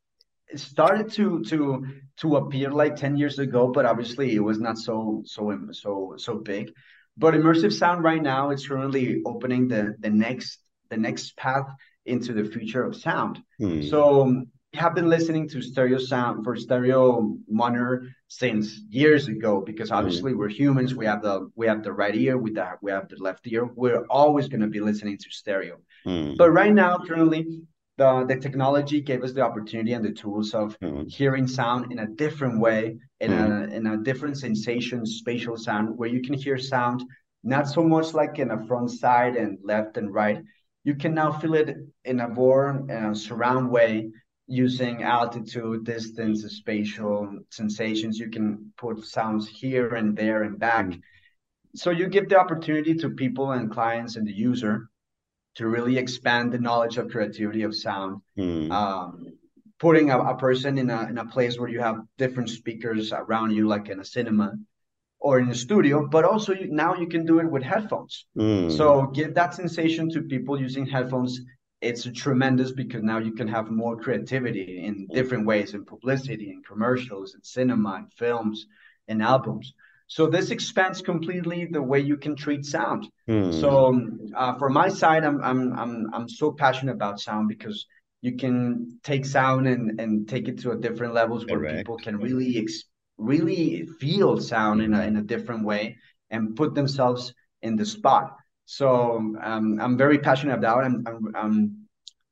started 0.54 1.10
to 1.12 1.42
to 1.44 1.86
to 2.18 2.36
appear 2.36 2.70
like 2.70 2.96
10 2.96 3.16
years 3.16 3.38
ago, 3.38 3.68
but 3.68 3.84
obviously 3.84 4.34
it 4.34 4.40
was 4.40 4.60
not 4.60 4.78
so 4.78 5.22
so 5.24 5.58
so 5.72 6.14
so 6.16 6.36
big. 6.36 6.72
But 7.16 7.34
immersive 7.34 7.72
sound 7.72 8.04
right 8.04 8.22
now 8.22 8.50
is 8.50 8.66
currently 8.66 9.22
opening 9.24 9.68
the 9.68 9.96
the 9.98 10.10
next 10.10 10.58
the 10.90 10.96
next 10.96 11.36
path 11.36 11.66
into 12.04 12.32
the 12.32 12.44
future 12.44 12.84
of 12.84 12.94
sound. 12.96 13.42
Hmm. 13.58 13.82
So 13.82 14.46
have 14.76 14.94
been 14.94 15.08
listening 15.08 15.48
to 15.48 15.62
stereo 15.62 15.98
sound 15.98 16.44
for 16.44 16.56
stereo 16.56 17.36
monitor 17.48 18.08
since 18.28 18.80
years 18.90 19.28
ago 19.28 19.60
because 19.60 19.88
mm-hmm. 19.88 19.98
obviously 19.98 20.32
mm. 20.32 20.36
we're 20.36 20.48
humans 20.48 20.94
we 20.94 21.06
have 21.06 21.22
the 21.22 21.50
we 21.54 21.66
have 21.66 21.82
the 21.82 21.92
right 21.92 22.14
ear 22.14 22.36
with 22.36 22.54
the 22.54 22.68
we 22.82 22.90
have 22.90 23.08
the 23.08 23.16
left 23.16 23.46
ear 23.46 23.64
we're 23.74 24.04
always 24.06 24.48
going 24.48 24.60
to 24.60 24.66
be 24.66 24.80
listening 24.80 25.16
to 25.16 25.30
stereo 25.30 25.78
mm. 26.06 26.36
but 26.36 26.50
right 26.50 26.72
now 26.72 26.98
currently 26.98 27.62
the 27.96 28.24
the 28.28 28.36
technology 28.36 29.00
gave 29.00 29.22
us 29.22 29.32
the 29.32 29.40
opportunity 29.40 29.92
and 29.92 30.04
the 30.04 30.12
tools 30.12 30.54
of 30.54 30.78
mm. 30.80 31.08
hearing 31.10 31.46
sound 31.46 31.92
in 31.92 31.98
a 32.00 32.06
different 32.06 32.60
way 32.60 32.98
in 33.20 33.32
a 33.32 33.36
mm. 33.36 33.72
in 33.72 33.86
a 33.86 33.96
different 33.98 34.36
sensation 34.36 35.06
spatial 35.06 35.56
sound 35.56 35.96
where 35.96 36.08
you 36.08 36.22
can 36.22 36.34
hear 36.34 36.58
sound 36.58 37.02
not 37.42 37.68
so 37.68 37.82
much 37.82 38.12
like 38.12 38.38
in 38.38 38.50
a 38.50 38.66
front 38.66 38.90
side 38.90 39.36
and 39.36 39.58
left 39.62 39.96
and 39.96 40.12
right 40.12 40.42
you 40.84 40.94
can 40.94 41.14
now 41.14 41.32
feel 41.32 41.54
it 41.54 41.76
in 42.04 42.20
a 42.20 42.28
more 42.28 42.84
uh, 42.90 43.12
surround 43.12 43.68
way 43.70 44.08
using 44.46 45.02
altitude, 45.02 45.84
distance, 45.84 46.44
spatial 46.44 47.40
sensations. 47.50 48.18
You 48.18 48.30
can 48.30 48.72
put 48.76 49.04
sounds 49.04 49.48
here 49.48 49.94
and 49.94 50.16
there 50.16 50.44
and 50.44 50.58
back. 50.58 50.86
Mm. 50.86 51.00
So 51.74 51.90
you 51.90 52.06
give 52.06 52.28
the 52.28 52.38
opportunity 52.38 52.94
to 52.94 53.10
people 53.10 53.52
and 53.52 53.70
clients 53.70 54.16
and 54.16 54.26
the 54.26 54.32
user 54.32 54.88
to 55.56 55.66
really 55.66 55.98
expand 55.98 56.52
the 56.52 56.58
knowledge 56.58 56.96
of 56.98 57.10
creativity 57.10 57.62
of 57.62 57.74
sound. 57.74 58.20
Mm. 58.38 58.70
Um, 58.70 59.38
putting 59.78 60.10
a, 60.10 60.18
a, 60.18 60.36
person 60.36 60.78
in 60.78 60.90
a 60.90 61.06
in 61.08 61.18
a 61.18 61.26
place 61.26 61.58
where 61.58 61.68
you 61.68 61.80
have 61.80 61.96
different 62.18 62.50
speakers 62.50 63.12
around 63.12 63.50
you, 63.50 63.66
like 63.66 63.88
in 63.88 64.00
a 64.00 64.04
cinema 64.04 64.54
or 65.18 65.38
in 65.38 65.48
a 65.48 65.54
studio, 65.54 66.06
but 66.06 66.24
also 66.24 66.52
you, 66.52 66.68
now 66.70 66.94
you 66.94 67.06
can 67.06 67.24
do 67.24 67.40
it 67.40 67.50
with 67.50 67.62
headphones. 67.62 68.26
Mm. 68.36 68.70
So 68.76 69.06
give 69.06 69.34
that 69.34 69.54
sensation 69.54 70.08
to 70.10 70.22
people 70.22 70.60
using 70.60 70.86
headphones 70.86 71.40
it's 71.80 72.08
tremendous 72.14 72.72
because 72.72 73.02
now 73.02 73.18
you 73.18 73.32
can 73.32 73.48
have 73.48 73.70
more 73.70 73.96
creativity 73.96 74.84
in 74.84 75.06
different 75.12 75.46
ways 75.46 75.74
in 75.74 75.84
publicity 75.84 76.50
and 76.50 76.64
commercials 76.64 77.34
and 77.34 77.44
cinema 77.44 77.94
and 77.96 78.12
films 78.14 78.66
and 79.08 79.22
albums 79.22 79.74
so 80.08 80.26
this 80.26 80.50
expands 80.50 81.02
completely 81.02 81.66
the 81.66 81.82
way 81.82 82.00
you 82.00 82.16
can 82.16 82.34
treat 82.34 82.64
sound 82.64 83.06
hmm. 83.26 83.50
so 83.52 83.86
um, 83.86 84.18
uh, 84.34 84.54
for 84.54 84.70
my 84.70 84.88
side 84.88 85.24
I'm, 85.24 85.42
I'm 85.42 85.78
i'm 85.78 86.14
i'm 86.14 86.28
so 86.28 86.52
passionate 86.52 86.92
about 86.92 87.20
sound 87.20 87.48
because 87.48 87.86
you 88.22 88.36
can 88.36 88.98
take 89.02 89.24
sound 89.24 89.68
and 89.68 90.00
and 90.00 90.28
take 90.28 90.48
it 90.48 90.58
to 90.60 90.72
a 90.72 90.76
different 90.76 91.14
levels 91.14 91.44
where 91.46 91.58
Correct. 91.58 91.78
people 91.78 91.96
can 91.96 92.16
really 92.18 92.58
ex- 92.58 92.84
really 93.18 93.86
feel 94.00 94.38
sound 94.38 94.82
in 94.82 94.92
a, 94.94 95.02
in 95.02 95.16
a 95.16 95.22
different 95.22 95.64
way 95.64 95.96
and 96.30 96.56
put 96.56 96.74
themselves 96.74 97.32
in 97.62 97.76
the 97.76 97.86
spot 97.86 98.36
so 98.66 99.34
um, 99.42 99.78
I'm 99.80 99.96
very 99.96 100.18
passionate 100.18 100.54
about 100.54 100.82
it. 100.82 100.86
I'm, 100.86 101.04
I'm, 101.06 101.36
I'm, 101.36 101.76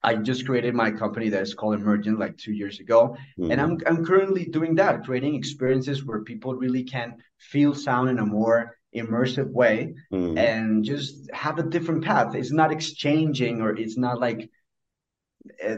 i 0.02 0.16
just 0.16 0.44
created 0.44 0.74
my 0.74 0.90
company 0.90 1.30
that 1.30 1.40
is 1.40 1.54
called 1.54 1.76
Emergent 1.76 2.18
like 2.18 2.36
two 2.36 2.52
years 2.52 2.80
ago. 2.80 3.16
Mm-hmm. 3.38 3.52
And 3.52 3.60
I'm, 3.60 3.78
I'm 3.86 4.04
currently 4.04 4.44
doing 4.44 4.74
that, 4.74 5.04
creating 5.04 5.34
experiences 5.36 6.04
where 6.04 6.22
people 6.22 6.54
really 6.54 6.82
can 6.82 7.14
feel 7.38 7.74
sound 7.74 8.10
in 8.10 8.18
a 8.18 8.26
more 8.26 8.76
immersive 8.94 9.50
way 9.50 9.94
mm-hmm. 10.12 10.36
and 10.36 10.84
just 10.84 11.30
have 11.32 11.58
a 11.58 11.62
different 11.62 12.04
path. 12.04 12.34
It's 12.34 12.52
not 12.52 12.72
exchanging 12.72 13.62
or 13.62 13.70
it's 13.74 13.96
not 13.96 14.20
like 14.20 14.50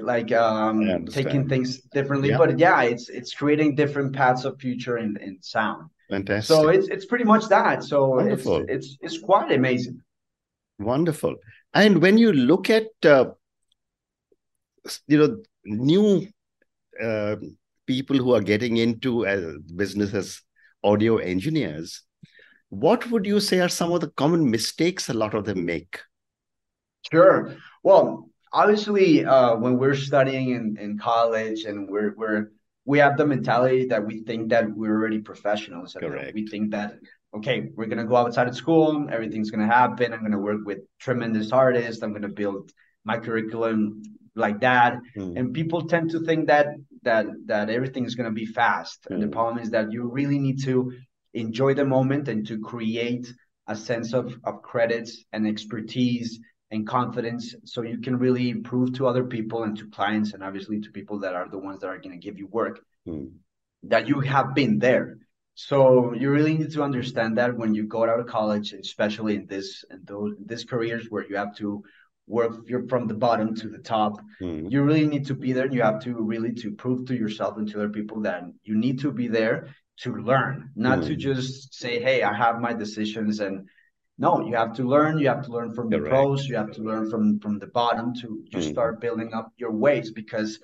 like 0.00 0.30
um 0.32 1.06
taking 1.06 1.48
things 1.48 1.80
differently 1.92 2.30
yeah. 2.30 2.38
but 2.38 2.58
yeah 2.58 2.82
it's 2.82 3.08
it's 3.08 3.34
creating 3.34 3.74
different 3.74 4.14
paths 4.14 4.44
of 4.44 4.58
future 4.60 4.98
in, 4.98 5.16
in 5.16 5.36
sound 5.40 5.90
fantastic 6.08 6.46
so 6.46 6.68
it's 6.68 6.86
it's 6.88 7.04
pretty 7.04 7.24
much 7.24 7.48
that 7.48 7.82
so 7.82 8.18
it's, 8.20 8.46
it's 8.46 8.96
it's 9.00 9.18
quite 9.18 9.50
amazing 9.50 10.00
Wonderful. 10.78 11.36
And 11.72 12.02
when 12.02 12.18
you 12.18 12.32
look 12.32 12.70
at, 12.70 12.88
uh, 13.04 13.26
you 15.06 15.18
know, 15.18 15.42
new 15.64 16.28
uh, 17.02 17.36
people 17.86 18.16
who 18.16 18.34
are 18.34 18.40
getting 18.40 18.76
into 18.76 19.26
uh, 19.26 19.52
business 19.74 20.12
as 20.14 20.40
audio 20.84 21.16
engineers, 21.16 22.02
what 22.68 23.10
would 23.10 23.26
you 23.26 23.40
say 23.40 23.60
are 23.60 23.68
some 23.68 23.92
of 23.92 24.00
the 24.00 24.10
common 24.10 24.50
mistakes 24.50 25.08
a 25.08 25.14
lot 25.14 25.34
of 25.34 25.44
them 25.44 25.64
make? 25.64 26.00
Sure. 27.10 27.56
Well, 27.82 28.28
obviously, 28.52 29.24
uh, 29.24 29.56
when 29.56 29.78
we're 29.78 29.94
studying 29.94 30.50
in, 30.50 30.76
in 30.80 30.98
college 30.98 31.64
and 31.64 31.88
we're 31.88 32.14
we're 32.16 32.50
we 32.84 32.98
have 32.98 33.16
the 33.16 33.26
mentality 33.26 33.86
that 33.86 34.04
we 34.04 34.22
think 34.22 34.50
that 34.50 34.70
we're 34.74 34.94
already 34.94 35.18
professionals. 35.18 35.96
Correct. 35.98 36.34
We 36.34 36.46
think 36.46 36.70
that 36.70 36.94
okay, 37.34 37.70
we're 37.74 37.86
gonna 37.86 38.06
go 38.06 38.16
outside 38.16 38.48
of 38.48 38.56
school, 38.56 39.08
everything's 39.10 39.50
gonna 39.50 39.66
happen. 39.66 40.12
I'm 40.12 40.22
gonna 40.22 40.38
work 40.38 40.64
with 40.64 40.78
tremendous 40.98 41.52
artists. 41.52 42.02
I'm 42.02 42.12
gonna 42.12 42.28
build 42.28 42.70
my 43.04 43.18
curriculum 43.18 44.02
like 44.34 44.60
that. 44.60 44.98
Mm. 45.16 45.38
And 45.38 45.54
people 45.54 45.86
tend 45.86 46.10
to 46.10 46.20
think 46.20 46.46
that 46.46 46.68
that 47.02 47.26
that 47.46 47.70
everything 47.70 48.04
is 48.04 48.14
gonna 48.14 48.30
be 48.30 48.46
fast. 48.46 49.04
Mm. 49.04 49.14
And 49.14 49.22
the 49.22 49.26
hmm. 49.26 49.32
problem 49.32 49.58
is 49.58 49.70
that 49.70 49.92
you 49.92 50.08
really 50.08 50.38
need 50.38 50.62
to 50.64 50.92
enjoy 51.34 51.74
the 51.74 51.84
moment 51.84 52.28
and 52.28 52.46
to 52.46 52.58
create 52.60 53.26
a 53.66 53.76
sense 53.76 54.14
of, 54.14 54.34
of 54.44 54.62
credits 54.62 55.24
and 55.32 55.46
expertise 55.46 56.38
and 56.70 56.86
confidence 56.86 57.54
so 57.64 57.82
you 57.82 57.98
can 57.98 58.16
really 58.18 58.54
prove 58.54 58.92
to 58.94 59.06
other 59.06 59.24
people 59.24 59.62
and 59.62 59.78
to 59.78 59.88
clients 59.90 60.32
and 60.32 60.42
obviously 60.42 60.80
to 60.80 60.90
people 60.90 61.20
that 61.20 61.34
are 61.34 61.48
the 61.48 61.58
ones 61.58 61.80
that 61.80 61.88
are 61.88 61.98
going 61.98 62.18
to 62.18 62.24
give 62.24 62.38
you 62.38 62.46
work 62.48 62.80
mm. 63.06 63.30
that 63.84 64.08
you 64.08 64.20
have 64.20 64.54
been 64.54 64.78
there 64.78 65.18
so 65.54 66.12
you 66.12 66.30
really 66.30 66.54
need 66.58 66.72
to 66.72 66.82
understand 66.82 67.38
that 67.38 67.56
when 67.56 67.74
you 67.74 67.84
go 67.84 68.02
out 68.02 68.20
of 68.20 68.26
college 68.26 68.72
especially 68.72 69.36
in 69.36 69.46
this 69.46 69.84
in 69.90 70.00
those 70.04 70.34
these 70.44 70.64
careers 70.64 71.06
where 71.08 71.26
you 71.28 71.36
have 71.36 71.54
to 71.56 71.82
work 72.26 72.52
you're 72.66 72.88
from 72.88 73.06
the 73.06 73.14
bottom 73.14 73.54
to 73.54 73.68
the 73.68 73.78
top 73.78 74.20
mm. 74.42 74.70
you 74.70 74.82
really 74.82 75.06
need 75.06 75.24
to 75.24 75.34
be 75.34 75.52
there 75.52 75.72
you 75.72 75.82
have 75.82 76.00
to 76.02 76.14
really 76.14 76.52
to 76.52 76.72
prove 76.72 77.06
to 77.06 77.14
yourself 77.14 77.56
and 77.58 77.68
to 77.68 77.78
other 77.78 77.88
people 77.88 78.20
that 78.20 78.42
you 78.64 78.76
need 78.76 78.98
to 78.98 79.12
be 79.12 79.28
there 79.28 79.68
to 79.96 80.16
learn 80.16 80.70
not 80.74 80.98
mm. 80.98 81.06
to 81.06 81.14
just 81.14 81.72
say 81.74 82.02
hey 82.02 82.24
i 82.24 82.34
have 82.34 82.60
my 82.60 82.72
decisions 82.72 83.38
and 83.38 83.68
no 84.18 84.40
you 84.46 84.54
have 84.54 84.72
to 84.72 84.82
learn 84.82 85.18
you 85.18 85.28
have 85.28 85.44
to 85.44 85.52
learn 85.52 85.72
from 85.72 85.88
the 85.90 85.98
pros 85.98 86.46
you 86.46 86.56
have 86.56 86.70
to 86.72 86.82
learn 86.82 87.10
from 87.10 87.38
from 87.40 87.58
the 87.58 87.66
bottom 87.68 88.14
to 88.14 88.44
just 88.50 88.68
mm. 88.68 88.72
start 88.72 89.00
building 89.00 89.32
up 89.34 89.52
your 89.56 89.72
ways 89.72 90.10
because 90.10 90.58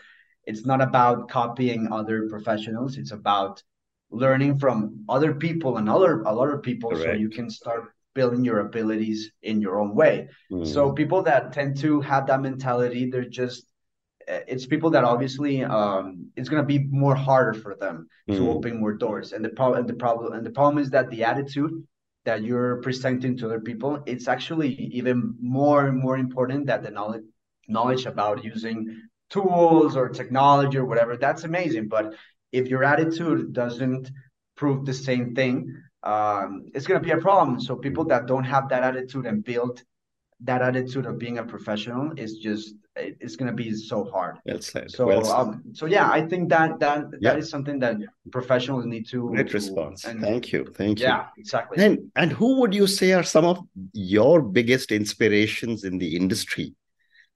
it's 0.44 0.64
not 0.66 0.80
about 0.80 1.28
copying 1.28 1.92
other 1.92 2.28
professionals 2.28 2.96
it's 2.96 3.12
about 3.12 3.62
learning 4.10 4.58
from 4.58 5.04
other 5.08 5.34
people 5.34 5.78
and 5.78 5.88
other 5.88 6.22
a 6.22 6.34
lot 6.34 6.48
of 6.48 6.62
people 6.62 6.90
Correct. 6.90 7.04
so 7.04 7.12
you 7.12 7.28
can 7.28 7.50
start 7.50 7.92
building 8.14 8.44
your 8.44 8.60
abilities 8.60 9.30
in 9.42 9.60
your 9.60 9.80
own 9.80 9.94
way 9.94 10.28
mm. 10.50 10.66
so 10.66 10.92
people 10.92 11.22
that 11.22 11.52
tend 11.52 11.78
to 11.78 12.00
have 12.00 12.26
that 12.26 12.40
mentality 12.40 13.10
they're 13.10 13.24
just 13.24 13.66
eh, 14.28 14.40
it's 14.46 14.66
people 14.66 14.90
that 14.90 15.04
obviously 15.04 15.64
um, 15.64 16.30
it's 16.36 16.48
going 16.48 16.62
to 16.62 16.66
be 16.66 16.86
more 16.90 17.14
harder 17.14 17.54
for 17.54 17.74
them 17.74 18.06
mm. 18.28 18.36
to 18.36 18.50
open 18.50 18.80
more 18.80 18.92
doors 18.92 19.32
and 19.32 19.44
the 19.44 19.50
problem 19.50 19.86
the 19.86 19.94
problem 19.94 20.32
and 20.32 20.44
the 20.44 20.50
problem 20.50 20.82
is 20.82 20.90
that 20.90 21.08
the 21.10 21.24
attitude 21.24 21.72
that 22.24 22.42
you're 22.42 22.76
presenting 22.82 23.36
to 23.36 23.46
other 23.46 23.60
people 23.60 24.02
it's 24.06 24.28
actually 24.28 24.72
even 24.92 25.34
more 25.40 25.86
and 25.86 25.98
more 25.98 26.16
important 26.16 26.66
that 26.66 26.82
the 26.82 26.90
knowledge 26.90 27.24
knowledge 27.68 28.06
about 28.06 28.44
using 28.44 29.00
tools 29.30 29.96
or 29.96 30.08
technology 30.08 30.76
or 30.76 30.84
whatever. 30.84 31.16
That's 31.16 31.44
amazing 31.44 31.88
but 31.88 32.14
if 32.52 32.68
your 32.68 32.84
attitude 32.84 33.52
doesn't 33.52 34.10
prove 34.56 34.84
the 34.84 34.94
same 34.94 35.34
thing 35.34 35.74
um, 36.02 36.64
it's 36.74 36.86
going 36.86 37.00
to 37.00 37.04
be 37.04 37.12
a 37.12 37.18
problem. 37.18 37.60
So 37.60 37.76
people 37.76 38.04
that 38.06 38.26
don't 38.26 38.44
have 38.44 38.68
that 38.70 38.82
attitude 38.82 39.26
and 39.26 39.44
build 39.44 39.82
that 40.40 40.62
attitude 40.62 41.06
of 41.06 41.18
being 41.18 41.38
a 41.38 41.44
professional 41.44 42.12
is 42.16 42.38
just 42.38 42.74
it's 42.96 43.36
going 43.36 43.50
to 43.50 43.56
be 43.56 43.72
so 43.74 44.04
hard. 44.04 44.38
Well 44.44 44.60
said. 44.60 44.90
So, 44.90 45.06
well 45.06 45.24
said. 45.24 45.34
Um, 45.34 45.62
so 45.72 45.86
yeah, 45.86 46.10
I 46.10 46.26
think 46.26 46.48
that 46.50 46.78
that 46.80 47.06
yeah. 47.20 47.30
that 47.30 47.38
is 47.38 47.50
something 47.50 47.78
that 47.80 47.96
professionals 48.30 48.84
need 48.84 49.08
to. 49.08 49.30
Great 49.30 49.54
response. 49.54 50.04
And, 50.04 50.20
Thank 50.20 50.52
you. 50.52 50.64
Thank 50.74 51.00
you. 51.00 51.06
Yeah, 51.06 51.26
exactly. 51.38 51.82
And 51.84 52.10
and 52.16 52.32
who 52.32 52.60
would 52.60 52.74
you 52.74 52.86
say 52.86 53.12
are 53.12 53.22
some 53.22 53.44
of 53.44 53.60
your 53.92 54.42
biggest 54.42 54.92
inspirations 54.92 55.84
in 55.84 55.98
the 55.98 56.16
industry, 56.16 56.74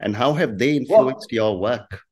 and 0.01 0.15
how 0.15 0.35
have 0.35 0.59
they 0.59 0.77
influenced 0.77 1.33
well, 1.33 1.51
your 1.51 1.59
work? 1.59 2.06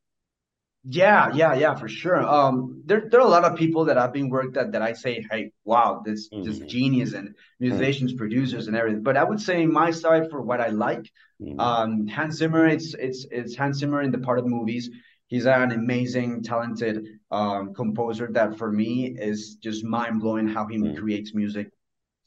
Yeah, 0.87 1.31
yeah, 1.35 1.55
yeah, 1.55 1.75
for 1.75 1.89
sure. 1.89 2.23
Um, 2.23 2.83
there, 2.85 3.09
there 3.11 3.21
are 3.21 3.27
a 3.27 3.31
lot 3.31 3.45
of 3.45 3.57
people 3.57 3.87
that 3.87 3.97
I've 3.97 4.13
been 4.13 4.29
worked 4.29 4.59
at 4.59 4.73
that 4.73 4.83
I 4.83 4.93
say, 4.93 5.25
hey, 5.31 5.53
wow, 5.65 6.03
this 6.05 6.29
mm-hmm. 6.29 6.45
this 6.45 6.59
genius 6.59 7.15
and 7.15 7.35
musicians, 7.59 8.13
mm-hmm. 8.13 8.19
producers, 8.19 8.67
and 8.67 8.77
everything. 8.77 9.03
But 9.03 9.17
I 9.17 9.25
would 9.25 9.41
say 9.41 9.65
my 9.65 9.91
side 9.91 10.31
for 10.31 10.43
what 10.43 10.61
I 10.61 10.69
like, 10.69 11.11
mm-hmm. 11.41 11.59
um, 11.59 12.07
Hans 12.07 12.37
Zimmer. 12.37 12.67
It's 12.67 12.93
it's 12.95 13.27
it's 13.31 13.57
Hans 13.57 13.79
Zimmer 13.79 14.03
in 14.03 14.11
the 14.11 14.19
part 14.19 14.39
of 14.39 14.47
movies. 14.47 14.91
He's 15.29 15.47
an 15.47 15.73
amazing, 15.73 16.43
talented 16.43 17.07
um, 17.31 17.73
composer 17.73 18.29
that 18.33 18.59
for 18.59 18.71
me 18.71 19.17
is 19.19 19.57
just 19.57 19.85
mind 19.85 20.21
blowing 20.21 20.49
how 20.49 20.67
he 20.67 20.77
mm. 20.77 20.97
creates 20.99 21.35
music 21.35 21.71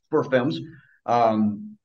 for 0.09 0.23
films. 0.23 0.59
Um, 1.05 1.77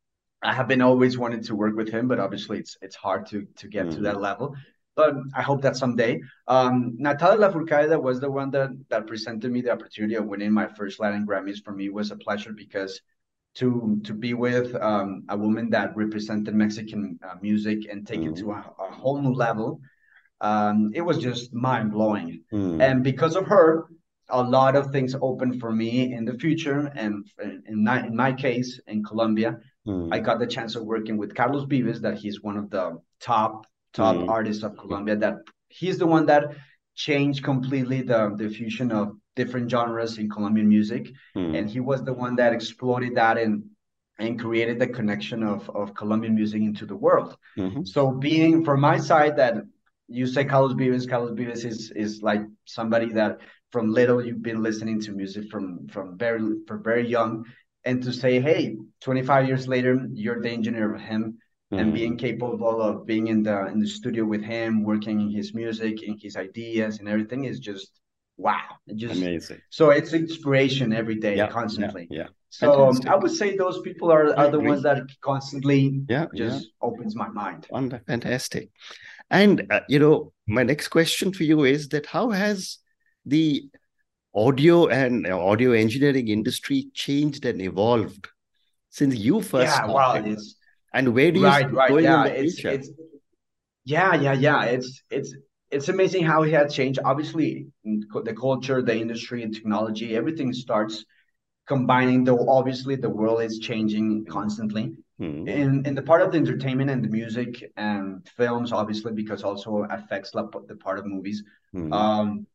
I 0.43 0.55
have 0.55 0.69
been 0.69 0.81
always 0.81 1.19
wanted 1.19 1.45
to 1.45 1.55
work 1.55 1.77
with 1.77 1.91
him, 1.91 2.09
but 2.09 2.19
obviously 2.19 2.59
it's 2.59 2.79
it's 2.81 2.97
hard 2.97 3.27
to 3.27 3.47
to 3.59 3.69
get 3.69 3.91
to 3.91 4.01
that 4.01 4.15
mm-hmm. 4.15 4.23
level 4.23 4.57
but 4.95 5.15
I 5.35 5.43
hope 5.43 5.63
that 5.63 5.77
someday. 5.77 6.21
Um, 6.49 6.97
Natalia 6.99 7.49
Lafourcade 7.49 8.01
was 8.03 8.21
the 8.21 8.31
one 8.31 8.51
that 8.51 8.71
that 8.91 9.07
presented 9.07 9.51
me 9.51 9.61
the 9.61 9.73
opportunity 9.73 10.17
of 10.17 10.27
winning 10.27 10.53
my 10.53 10.67
first 10.67 11.01
Latin 11.01 11.27
Grammys. 11.27 11.63
For 11.63 11.73
me, 11.73 11.89
was 11.89 12.11
a 12.11 12.17
pleasure 12.17 12.53
because 12.53 13.01
to 13.55 14.01
to 14.05 14.15
be 14.15 14.35
with 14.35 14.75
um, 14.77 15.25
a 15.29 15.37
woman 15.37 15.71
that 15.71 15.97
represented 15.97 16.55
Mexican 16.55 17.19
uh, 17.23 17.35
music 17.41 17.87
and 17.91 18.07
take 18.07 18.21
mm. 18.21 18.31
it 18.31 18.37
to 18.37 18.53
a, 18.53 18.65
a, 18.79 18.93
whole 18.93 19.21
new 19.21 19.33
level, 19.33 19.81
um, 20.41 20.91
it 20.95 21.03
was 21.03 21.19
just 21.19 21.53
mind 21.53 21.93
blowing. 21.93 22.43
Mm. 22.53 22.83
And 22.83 23.05
because 23.05 23.37
of 23.37 23.47
her, 23.47 23.87
a 24.29 24.43
lot 24.43 24.77
of 24.77 24.91
things 24.91 25.15
opened 25.21 25.61
for 25.61 25.71
me 25.71 26.13
in 26.15 26.25
the 26.25 26.35
future. 26.35 26.91
And 26.95 27.27
in 27.67 27.85
my, 27.85 28.07
in 28.07 28.17
my 28.17 28.33
case, 28.33 28.81
in 28.87 29.05
Colombia, 29.05 29.59
mm. 29.87 30.09
I 30.11 30.19
got 30.19 30.39
the 30.39 30.47
chance 30.47 30.75
of 30.75 30.85
working 30.85 31.19
with 31.19 31.35
Carlos 31.35 31.65
Vives, 31.65 32.01
that 32.01 32.17
he's 32.17 32.43
one 32.43 32.57
of 32.57 32.71
the 32.71 32.99
top 33.21 33.67
top 33.93 34.17
mm. 34.17 34.29
artists 34.29 34.63
of 34.63 34.77
Colombia. 34.77 35.17
That 35.17 35.35
he's 35.69 35.99
the 35.99 36.07
one 36.07 36.27
that 36.27 36.45
changed 36.95 37.43
completely 37.45 38.03
the 38.03 38.35
the 38.37 38.49
fusion 38.49 38.93
of 38.93 39.17
different 39.35 39.71
genres 39.71 40.19
in 40.19 40.29
Colombian 40.29 40.69
music, 40.69 41.11
mm. 41.37 41.57
and 41.59 41.69
he 41.69 41.81
was 41.81 42.03
the 42.03 42.13
one 42.13 42.37
that 42.37 42.53
exploited 42.53 43.15
that 43.17 43.39
and 43.39 43.65
and 44.19 44.39
created 44.39 44.79
the 44.79 44.87
connection 44.87 45.43
of 45.43 45.69
of 45.71 45.95
Colombian 45.95 46.35
music 46.35 46.63
into 46.63 46.87
the 46.87 46.97
world. 46.97 47.37
Mm-hmm. 47.59 47.85
So 47.85 48.11
being 48.11 48.65
from 48.65 48.81
my 48.81 48.99
side 48.99 49.37
that 49.37 49.55
you 50.09 50.27
say 50.27 50.45
Carlos 50.45 50.75
Vives, 50.75 51.07
Carlos 51.07 51.33
Vives 51.37 51.65
is 51.65 51.91
is 51.95 52.23
like 52.23 52.43
somebody 52.65 53.13
that 53.13 53.39
from 53.73 53.91
little 53.91 54.25
you've 54.25 54.43
been 54.43 54.63
listening 54.63 55.01
to 55.01 55.13
music 55.13 55.51
from 55.51 55.89
from 55.89 56.19
very 56.19 56.43
from 56.67 56.83
very 56.83 57.07
young 57.09 57.45
and 57.85 58.03
to 58.03 58.13
say 58.13 58.41
hey 58.41 58.77
25 59.01 59.49
years 59.49 59.67
later 59.67 60.07
you're 60.13 60.41
the 60.41 60.51
engineer 60.51 60.95
of 60.95 61.01
him 61.01 61.39
mm. 61.73 61.81
and 61.81 61.93
being 61.93 62.17
capable 62.17 62.83
of 62.83 63.07
being 63.07 63.29
in 63.29 63.43
the 63.43 63.67
in 63.67 63.81
the 63.81 63.87
studio 63.87 64.25
with 64.25 64.43
him, 64.43 64.85
working 64.85 65.21
in 65.21 65.31
his 65.31 65.55
music, 65.55 66.03
in 66.03 66.19
his 66.19 66.37
ideas, 66.37 66.99
and 66.99 67.09
everything 67.09 67.45
is 67.45 67.59
just 67.59 68.01
wow. 68.37 68.61
It 68.87 68.97
just 68.97 69.21
amazing. 69.21 69.61
So 69.71 69.91
it's 69.91 70.13
inspiration 70.13 70.93
every 70.93 71.17
day, 71.17 71.37
yeah, 71.37 71.49
constantly. 71.49 72.07
Yeah. 72.11 72.23
yeah. 72.23 72.29
So 72.51 72.89
um, 72.89 73.01
I 73.09 73.17
would 73.17 73.31
say 73.31 73.57
those 73.57 73.81
people 73.81 74.13
are, 74.13 74.39
are 74.39 74.51
the 74.51 74.61
ones 74.61 74.83
that 74.83 75.05
constantly 75.23 76.03
yeah, 76.09 76.27
just 76.35 76.65
yeah. 76.65 76.87
opens 76.89 77.17
my 77.17 77.29
mind. 77.29 77.67
Fantastic. 78.07 78.71
And 79.31 79.67
uh, 79.71 79.81
you 79.89 79.99
know, 79.99 80.33
my 80.47 80.63
next 80.63 80.89
question 80.89 81.33
for 81.33 81.45
you 81.45 81.65
is 81.65 81.89
that 81.89 82.05
how 82.05 82.29
has 82.31 82.79
the 83.25 83.65
audio 84.35 84.89
and 84.89 85.27
uh, 85.27 85.39
audio 85.39 85.73
engineering 85.73 86.29
industry 86.29 86.91
changed 86.93 87.47
and 87.47 87.61
evolved 87.63 88.29
since 88.91 89.17
you 89.17 89.41
first 89.41 89.75
yeah, 89.75 89.85
started? 89.85 90.25
Well, 90.25 90.33
it's 90.33 90.57
and 90.93 91.15
where 91.15 91.31
do 91.31 91.41
you 91.41 91.47
right, 91.47 91.73
right, 91.73 91.89
going 91.89 92.05
yeah, 92.05 92.25
in 92.27 92.33
the 92.33 92.41
it's, 92.41 92.55
future? 92.55 92.71
It's, 92.71 92.91
yeah, 93.85 94.15
yeah, 94.15 94.33
yeah. 94.33 94.65
It's 94.65 95.03
it's 95.11 95.35
it's 95.71 95.89
amazing 95.89 96.25
how 96.25 96.43
it 96.43 96.53
has 96.53 96.75
changed. 96.75 97.01
Obviously, 97.05 97.67
the 97.85 98.37
culture, 98.39 98.83
the 98.83 98.97
industry, 98.97 99.43
and 99.43 99.55
technology, 99.55 100.15
everything 100.17 100.53
starts 100.53 101.05
combining. 101.67 102.25
Though 102.25 102.49
obviously, 102.49 102.97
the 102.97 103.11
world 103.11 103.43
is 103.43 103.59
changing 103.59 104.27
constantly. 104.27 104.95
Mm-hmm. 105.21 105.49
In 105.49 105.87
in 105.87 105.95
the 105.95 106.03
part 106.03 106.23
of 106.23 106.33
the 106.33 106.39
entertainment 106.39 106.91
and 106.91 107.03
the 107.03 107.09
music 107.09 107.73
and 107.77 108.27
films, 108.37 108.73
obviously, 108.73 109.13
because 109.13 109.43
also 109.43 109.87
affects 109.91 110.31
the 110.33 110.77
part 110.81 110.99
of 110.99 111.07
movies. 111.07 111.43
Mm-hmm. 111.75 111.93
Um, 111.93 112.47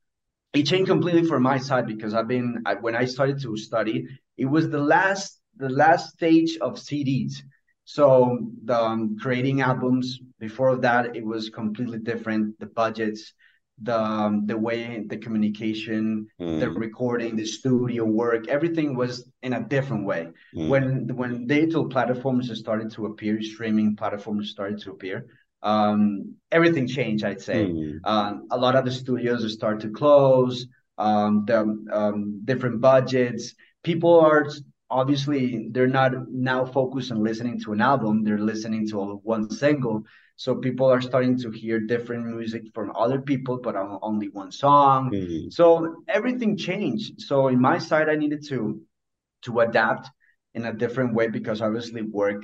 it 0.54 0.64
changed 0.64 0.90
completely 0.90 1.26
for 1.26 1.40
my 1.40 1.58
side 1.58 1.88
because 1.88 2.14
I've 2.14 2.28
been 2.28 2.64
I, 2.66 2.76
when 2.76 2.96
I 2.96 3.06
started 3.06 3.42
to 3.42 3.58
study, 3.58 4.08
it 4.38 4.46
was 4.46 4.70
the 4.70 4.80
last 4.80 5.40
the 5.58 5.70
last 5.70 6.14
stage 6.14 6.58
of 6.62 6.76
CDs. 6.76 7.42
So 7.88 8.38
the 8.66 8.78
um, 8.78 9.18
creating 9.18 9.62
albums 9.62 10.20
before 10.40 10.76
that, 10.76 11.16
it 11.16 11.26
was 11.26 11.50
completely 11.50 12.00
different. 12.00 12.60
The 12.60 12.66
budgets, 12.66 13.32
the 13.82 13.98
um, 13.98 14.46
the 14.46 14.58
way 14.58 15.06
the 15.08 15.16
communication, 15.16 16.28
mm. 16.38 16.60
the 16.60 16.70
recording, 16.70 17.38
the 17.38 17.46
studio 17.46 18.04
work, 18.04 18.50
everything 18.50 18.94
was 18.94 19.32
in 19.42 19.54
a 19.54 19.64
different 19.64 20.06
way. 20.06 20.28
Mm. 20.54 20.68
When 20.68 21.16
when 21.16 21.48
digital 21.48 21.88
platforms 21.88 22.52
started 22.60 22.92
to 22.92 23.06
appear, 23.06 23.42
streaming 23.42 23.96
platforms 23.96 24.50
started 24.50 24.82
to 24.82 24.92
appear. 24.92 25.26
Um, 25.64 26.36
everything 26.52 26.88
changed. 26.88 27.24
I'd 27.24 27.42
say 27.42 27.68
mm. 27.68 28.00
um, 28.04 28.48
a 28.52 28.58
lot 28.58 28.76
of 28.76 28.84
the 28.84 28.92
studios 28.92 29.50
start 29.54 29.80
to 29.82 29.92
close. 29.92 30.68
Um, 30.98 31.46
the 31.46 31.60
um, 31.94 32.42
different 32.44 32.82
budgets. 32.82 33.54
People 33.82 34.20
are 34.20 34.46
obviously 34.90 35.68
they're 35.72 35.88
not 35.88 36.30
now 36.30 36.66
focused 36.66 37.12
on 37.12 37.24
listening 37.24 37.60
to 37.60 37.74
an 37.74 37.82
album 37.82 38.24
they're 38.24 38.40
listening 38.40 38.88
to 38.88 39.20
one 39.24 39.50
single 39.50 40.04
so 40.36 40.56
people 40.56 40.86
are 40.86 41.02
starting 41.02 41.38
to 41.38 41.50
hear 41.52 41.80
different 41.80 42.26
music 42.26 42.64
from 42.74 42.92
other 42.96 43.20
people 43.20 43.60
but 43.62 43.76
on 43.76 44.00
only 44.02 44.30
one 44.30 44.52
song 44.52 45.12
mm-hmm. 45.12 45.50
so 45.50 46.04
everything 46.08 46.56
changed 46.56 47.22
so 47.22 47.48
in 47.48 47.60
my 47.60 47.78
side 47.78 48.10
i 48.10 48.16
needed 48.16 48.46
to 48.46 48.82
to 49.42 49.60
adapt 49.60 50.10
in 50.54 50.66
a 50.66 50.74
different 50.74 51.14
way 51.14 51.28
because 51.28 51.62
obviously 51.62 52.02
work 52.02 52.44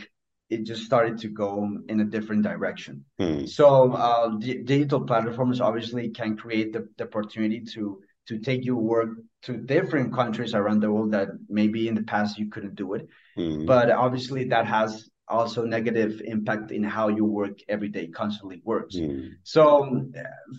it 0.49 0.63
just 0.65 0.83
started 0.83 1.17
to 1.17 1.29
go 1.29 1.77
in 1.87 2.01
a 2.01 2.05
different 2.05 2.43
direction 2.43 3.05
mm-hmm. 3.19 3.45
so 3.45 3.93
uh, 3.93 4.29
digital 4.37 5.01
platforms 5.01 5.61
obviously 5.61 6.09
can 6.09 6.35
create 6.35 6.73
the, 6.73 6.87
the 6.97 7.05
opportunity 7.05 7.61
to 7.61 8.01
to 8.27 8.39
take 8.39 8.65
your 8.65 8.77
work 8.77 9.09
to 9.43 9.57
different 9.57 10.13
countries 10.13 10.53
around 10.53 10.79
the 10.79 10.91
world 10.91 11.11
that 11.11 11.29
maybe 11.49 11.87
in 11.87 11.95
the 11.95 12.03
past 12.03 12.37
you 12.37 12.49
couldn't 12.49 12.75
do 12.75 12.93
it. 12.93 13.07
Mm. 13.37 13.65
But 13.65 13.91
obviously 13.91 14.45
that 14.45 14.65
has 14.67 15.09
also 15.27 15.63
negative 15.65 16.21
impact 16.25 16.71
in 16.71 16.83
how 16.83 17.07
you 17.07 17.25
work 17.25 17.57
every 17.69 17.87
day 17.87 18.07
constantly 18.07 18.61
works 18.65 18.95
Mm. 18.95 19.29
so 19.43 20.05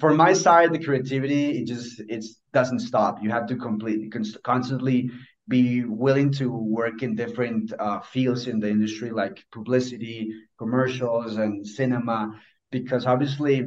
for 0.00 0.14
my 0.14 0.33
side 0.33 0.73
the 0.73 0.78
creativity 0.78 1.59
it 1.59 1.66
just 1.66 2.00
it 2.09 2.25
doesn't 2.52 2.80
stop 2.80 3.23
you 3.23 3.30
have 3.30 3.47
to 3.49 3.56
completely 3.56 4.09
constantly 4.42 5.11
be 5.47 5.85
willing 5.85 6.33
to 6.33 6.50
work 6.50 7.02
in 7.02 7.14
different 7.14 7.73
uh, 7.78 8.00
fields 8.00 8.47
in 8.47 8.59
the 8.59 8.71
industry 8.71 9.11
like 9.11 9.44
publicity 9.52 10.33
commercials 10.59 11.37
and 11.37 11.66
cinema 11.66 12.40
because 12.71 13.04
obviously 13.04 13.66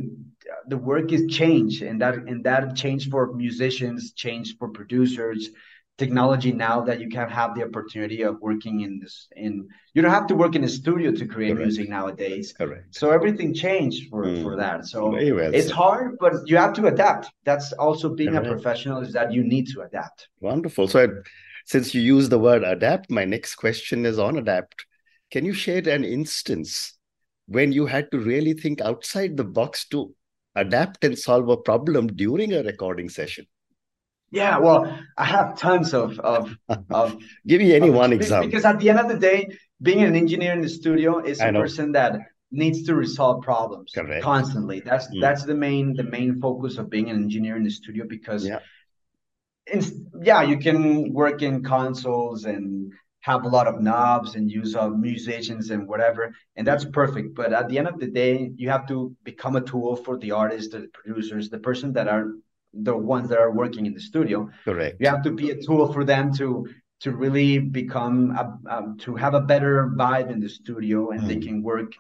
the 0.68 0.78
work 0.78 1.12
is 1.12 1.24
changed 1.40 1.82
and 1.82 2.02
that 2.02 2.16
and 2.16 2.44
that 2.44 2.76
change 2.76 3.10
for 3.10 3.34
musicians 3.34 4.14
change 4.14 4.58
for 4.58 4.68
producers 4.70 5.50
technology 5.98 6.52
now 6.52 6.80
that 6.82 7.00
you 7.02 7.10
can 7.10 7.28
have 7.30 7.56
the 7.56 7.64
opportunity 7.64 8.22
of 8.22 8.40
working 8.40 8.82
in 8.82 9.00
this 9.00 9.28
in 9.36 9.68
you 9.94 10.02
don't 10.02 10.12
have 10.20 10.28
to 10.28 10.36
work 10.36 10.54
in 10.56 10.64
a 10.64 10.68
studio 10.70 11.12
to 11.12 11.26
create 11.26 11.54
Correct. 11.56 11.66
music 11.66 11.90
nowadays 11.90 12.54
Correct. 12.54 12.94
so 13.00 13.10
everything 13.12 13.54
changed 13.54 14.10
for 14.10 14.22
Mm. 14.26 14.42
for 14.44 14.56
that 14.64 14.86
so 14.86 15.00
well 15.12 15.54
it's 15.58 15.72
hard 15.72 16.18
but 16.20 16.34
you 16.50 16.56
have 16.58 16.74
to 16.80 16.84
adapt 16.94 17.24
that's 17.50 17.70
also 17.74 18.08
being 18.22 18.34
Correct. 18.34 18.48
a 18.48 18.54
professional 18.54 19.00
is 19.02 19.12
that 19.14 19.32
you 19.36 19.44
need 19.44 19.66
to 19.74 19.82
adapt 19.82 20.30
Wonderful. 20.40 20.88
So, 20.88 21.04
I- 21.06 21.22
since 21.66 21.94
you 21.94 22.02
use 22.16 22.30
the 22.30 22.40
word 22.40 22.64
adapt, 22.64 23.10
my 23.12 23.26
next 23.26 23.56
question 23.56 24.06
is 24.06 24.18
on 24.20 24.38
adapt. 24.38 24.86
Can 25.32 25.44
you 25.44 25.54
share 25.54 25.84
an 25.98 26.04
instance 26.06 26.98
when 27.48 27.74
you 27.78 27.88
had 27.88 28.10
to 28.12 28.20
really 28.20 28.54
think 28.54 28.80
outside 28.80 29.36
the 29.36 29.44
box 29.44 29.86
to 29.90 30.14
adapt 30.64 31.04
and 31.04 31.18
solve 31.18 31.50
a 31.50 31.58
problem 31.58 32.08
during 32.24 32.54
a 32.54 32.64
recording 32.64 33.10
session? 33.10 33.46
yeah 34.38 34.58
well 34.64 34.82
i 35.18 35.26
have 35.34 35.58
tons 35.58 35.94
of 35.94 36.20
of 36.20 36.54
of 37.02 37.16
Give 37.52 37.62
me 37.62 37.74
any 37.76 37.90
of 37.90 37.96
one 38.04 38.12
example. 38.16 38.48
because 38.50 38.66
at 38.72 38.78
the 38.82 38.90
end 38.94 39.00
of 39.04 39.08
the 39.14 39.20
day 39.30 39.38
being 39.90 40.02
an 40.08 40.16
engineer 40.24 40.52
in 40.58 40.62
the 40.62 40.74
studio 40.80 41.12
is 41.32 41.40
a 41.40 41.52
person 41.54 41.94
that 41.94 42.12
needs 42.64 42.80
to 42.88 42.96
resolve 42.96 43.38
problems 43.52 43.92
Correct. 44.00 44.24
constantly 44.32 44.78
that's 44.90 45.08
Mm. 45.14 45.22
that's 45.26 45.44
the 45.52 45.56
main 45.68 45.94
the 46.02 46.08
main 46.18 46.32
focus 46.48 46.78
of 46.82 46.90
being 46.96 47.08
an 47.14 47.18
engineer 47.28 47.56
in 47.60 47.64
the 47.70 47.76
studio 47.82 48.04
because 48.18 48.44
Yeah. 48.52 48.60
yeah 50.32 50.42
you 50.52 50.58
can 50.58 51.14
work 51.22 51.42
in 51.42 51.64
consoles 51.64 52.46
and 52.46 52.92
have 53.28 53.42
a 53.46 53.52
lot 53.58 53.68
of 53.72 53.76
knobs 53.88 54.30
and 54.38 54.46
use 54.62 54.74
of 54.84 54.88
musicians 55.10 55.66
and 55.74 55.82
whatever 55.92 56.24
and 56.56 56.64
that's 56.70 56.86
perfect 57.02 57.28
but 57.40 57.50
at 57.60 57.66
the 57.70 57.78
end 57.82 57.88
of 57.94 57.98
the 58.04 58.12
day 58.22 58.34
you 58.62 58.68
have 58.76 58.86
to 58.94 58.98
become 59.32 59.56
a 59.62 59.64
tool 59.72 59.92
for 60.06 60.16
the 60.24 60.32
artists 60.44 60.70
the 60.76 60.82
producers 61.00 61.44
the 61.56 61.62
person 61.70 61.88
that 61.98 62.08
are 62.16 62.26
the 62.90 62.96
ones 63.14 63.28
that 63.30 63.40
are 63.46 63.54
working 63.64 63.86
in 63.90 63.94
the 63.98 64.06
studio 64.12 64.38
Correct. 64.70 64.96
you 65.02 65.08
have 65.14 65.24
to 65.28 65.32
be 65.42 65.48
a 65.52 65.58
tool 65.68 65.84
for 65.96 66.04
them 66.14 66.26
to 66.40 66.48
to 67.06 67.10
really 67.24 67.52
become 67.82 68.18
a, 68.44 68.46
um, 68.76 68.98
to 69.06 69.10
have 69.24 69.34
a 69.36 69.44
better 69.54 69.74
vibe 70.04 70.30
in 70.36 70.40
the 70.46 70.52
studio 70.60 70.98
and 71.14 71.22
they 71.30 71.36
Mm. 71.40 71.46
can 71.48 71.58
work 71.72 71.92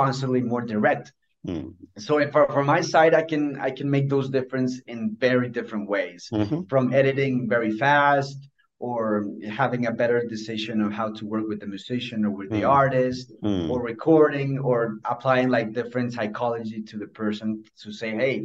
constantly 0.00 0.42
more 0.52 0.64
direct 0.74 1.06
Mm. 1.46 1.66
so 2.06 2.12
if 2.24 2.28
for, 2.34 2.44
for 2.56 2.64
my 2.74 2.80
side 2.92 3.12
i 3.22 3.24
can 3.30 3.42
i 3.68 3.70
can 3.78 3.88
make 3.96 4.06
those 4.14 4.28
difference 4.38 4.72
in 4.92 5.00
very 5.28 5.48
different 5.58 5.86
ways 5.94 6.22
Mhm. 6.40 6.60
from 6.72 6.84
editing 7.00 7.34
very 7.56 7.72
fast 7.84 8.38
or 8.80 9.26
having 9.50 9.86
a 9.86 9.92
better 9.92 10.22
decision 10.24 10.80
of 10.80 10.92
how 10.92 11.12
to 11.12 11.26
work 11.26 11.46
with 11.48 11.60
the 11.60 11.66
musician 11.66 12.24
or 12.24 12.30
with 12.30 12.50
the 12.52 12.62
Mm. 12.62 12.70
artist 12.70 13.32
Mm. 13.42 13.68
or 13.70 13.82
recording 13.82 14.58
or 14.58 14.98
applying 15.04 15.48
like 15.48 15.72
different 15.72 16.12
psychology 16.12 16.82
to 16.82 16.96
the 16.98 17.08
person 17.08 17.64
to 17.82 17.92
say 17.92 18.10
hey 18.22 18.36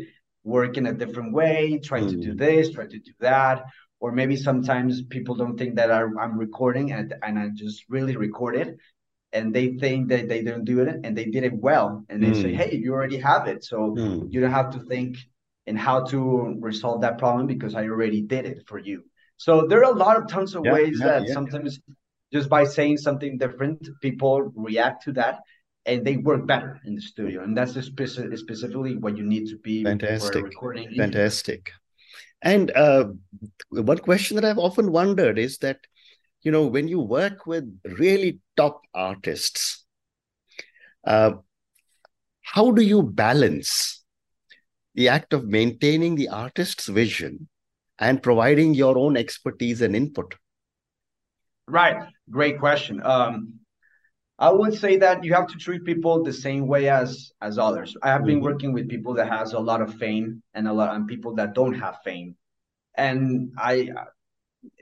work 0.44 0.78
in 0.78 0.88
a 0.88 0.94
different 0.94 1.32
way 1.34 1.80
try 1.90 2.02
to 2.12 2.18
do 2.26 2.32
Mm. 2.34 2.38
this 2.46 2.72
try 2.72 2.86
to 2.88 3.00
do 3.00 3.14
that 3.20 3.64
or 4.02 4.12
maybe 4.12 4.36
sometimes 4.36 5.02
people 5.16 5.36
don't 5.36 5.58
think 5.58 5.76
that 5.76 5.90
I, 5.92 6.02
i'm 6.24 6.38
recording 6.38 6.92
and, 6.92 7.14
and 7.26 7.40
i 7.40 7.46
just 7.64 7.86
really 7.90 8.16
record 8.18 8.56
it 8.64 8.70
and 9.32 9.54
they 9.54 9.68
think 9.84 10.10
that 10.10 10.28
they 10.28 10.42
don't 10.44 10.66
do 10.66 10.82
it 10.82 10.90
and 11.04 11.18
they 11.18 11.26
did 11.26 11.44
it 11.44 11.54
well 11.68 12.06
and 12.10 12.22
they 12.24 12.34
say 12.34 12.52
Mm. 12.52 12.58
hey 12.60 12.72
you 12.84 12.94
already 12.94 13.18
have 13.32 13.48
it 13.48 13.64
so 13.64 13.78
Mm. 13.98 14.32
you 14.32 14.42
don't 14.42 14.58
have 14.62 14.72
to 14.72 14.80
think 14.92 15.18
in 15.66 15.76
how 15.78 15.98
to 16.12 16.20
resolve 16.70 17.02
that 17.02 17.18
problem 17.18 17.48
because 17.48 17.74
i 17.76 17.84
already 17.88 18.22
did 18.22 18.46
it 18.46 18.60
for 18.68 18.80
you 18.80 19.04
so 19.38 19.68
there 19.68 19.84
are 19.84 19.94
a 19.94 19.98
lot 19.98 20.18
of 20.18 20.28
tons 20.28 20.56
of 20.56 20.64
Yeah, 20.64 20.74
ways 20.74 21.00
yeah, 21.00 21.08
that 21.08 21.28
yeah. 21.28 21.34
sometimes 21.34 21.80
just 22.32 22.50
by 22.50 22.64
saying 22.64 22.98
something 22.98 23.38
different 23.38 23.88
people 24.02 24.52
react 24.56 25.04
to 25.04 25.12
that 25.14 25.40
and 25.86 26.06
they 26.06 26.18
work 26.18 26.48
better 26.48 26.80
in 26.86 26.96
the 26.96 27.02
studio 27.02 27.44
and 27.44 27.56
that's 27.58 27.74
speci- 27.74 28.38
specifically 28.38 28.96
what 28.98 29.18
you 29.18 29.24
need 29.24 29.48
to 29.48 29.58
be 29.58 29.84
Fantastic. 29.84 30.44
recording. 30.44 30.90
Fantastic. 30.96 31.72
And 32.42 32.72
uh, 32.76 33.06
one 33.70 34.00
question 34.00 34.36
that 34.36 34.46
I've 34.46 34.58
often 34.58 34.92
wondered 34.92 35.40
is 35.40 35.58
that, 35.60 35.80
you 36.42 36.52
know, 36.52 36.68
when 36.68 36.88
you 36.88 37.00
work 37.00 37.46
with 37.46 37.80
really 37.86 38.40
top 38.58 38.82
artists, 38.94 39.86
uh, 41.06 41.34
how 42.42 42.72
do 42.72 42.82
you 42.82 43.02
balance 43.02 44.04
the 44.96 45.10
act 45.10 45.34
of 45.34 45.46
maintaining 45.46 46.16
the 46.16 46.30
artist's 46.30 46.88
vision 46.88 47.48
and 48.04 48.22
providing 48.22 48.74
your 48.74 48.98
own 48.98 49.18
expertise 49.18 49.82
and 49.82 49.96
input? 49.96 50.36
Right. 51.68 51.98
Great 52.30 52.60
question. 52.60 53.02
Um, 53.04 53.60
I 54.38 54.52
would 54.52 54.74
say 54.74 54.98
that 54.98 55.24
you 55.24 55.34
have 55.34 55.48
to 55.48 55.58
treat 55.58 55.86
people 55.86 56.24
the 56.24 56.34
same 56.34 56.68
way 56.68 56.90
as 56.90 57.32
as 57.42 57.58
others. 57.58 57.96
I 58.04 58.10
have 58.10 58.26
been 58.26 58.40
Mhm. 58.40 58.50
working 58.50 58.74
with 58.74 58.90
people 58.90 59.14
that 59.16 59.30
has 59.30 59.54
a 59.54 59.60
lot 59.60 59.82
of 59.82 59.94
fame 59.96 60.42
and 60.54 60.68
a 60.68 60.74
lot 60.74 60.96
and 60.96 61.08
people 61.08 61.34
that 61.36 61.54
don't 61.54 61.76
have 61.86 61.98
fame. 62.04 62.36
And 62.96 63.54
I 63.58 63.90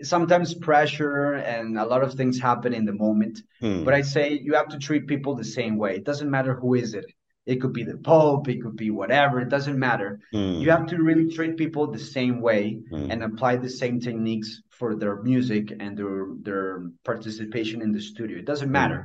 sometimes 0.04 0.54
pressure 0.54 1.34
and 1.34 1.78
a 1.78 1.86
lot 1.86 2.04
of 2.04 2.14
things 2.14 2.40
happen 2.40 2.74
in 2.74 2.86
the 2.86 2.94
moment. 2.94 3.42
Hmm. 3.62 3.84
But 3.86 3.94
I 3.94 4.02
say 4.02 4.26
you 4.48 4.54
have 4.54 4.70
to 4.70 4.80
treat 4.80 5.08
people 5.08 5.36
the 5.36 5.44
same 5.60 5.76
way. 5.78 5.96
It 5.98 6.04
doesn't 6.04 6.30
matter 6.38 6.54
who 6.56 6.76
is 6.76 6.94
it. 6.94 7.06
It 7.46 7.60
could 7.60 7.74
be 7.74 7.84
the 7.84 7.98
Pope, 7.98 8.48
it 8.50 8.62
could 8.62 8.76
be 8.76 8.92
whatever, 8.92 9.40
it 9.40 9.50
doesn't 9.50 9.80
matter. 9.80 10.20
Hmm. 10.32 10.60
You 10.62 10.70
have 10.72 10.86
to 10.88 11.02
really 11.02 11.28
treat 11.30 11.58
people 11.58 11.88
the 11.88 12.00
same 12.18 12.40
way 12.42 12.82
Hmm. 12.92 13.12
and 13.12 13.24
apply 13.24 13.56
the 13.58 13.70
same 13.70 14.00
techniques 14.00 14.62
for 14.70 14.96
their 14.96 15.22
music 15.22 15.66
and 15.80 15.98
their 15.98 16.28
their 16.48 16.68
participation 17.04 17.82
in 17.82 17.92
the 17.92 18.02
studio. 18.02 18.38
It 18.40 18.46
doesn't 18.46 18.72
matter. 18.72 19.02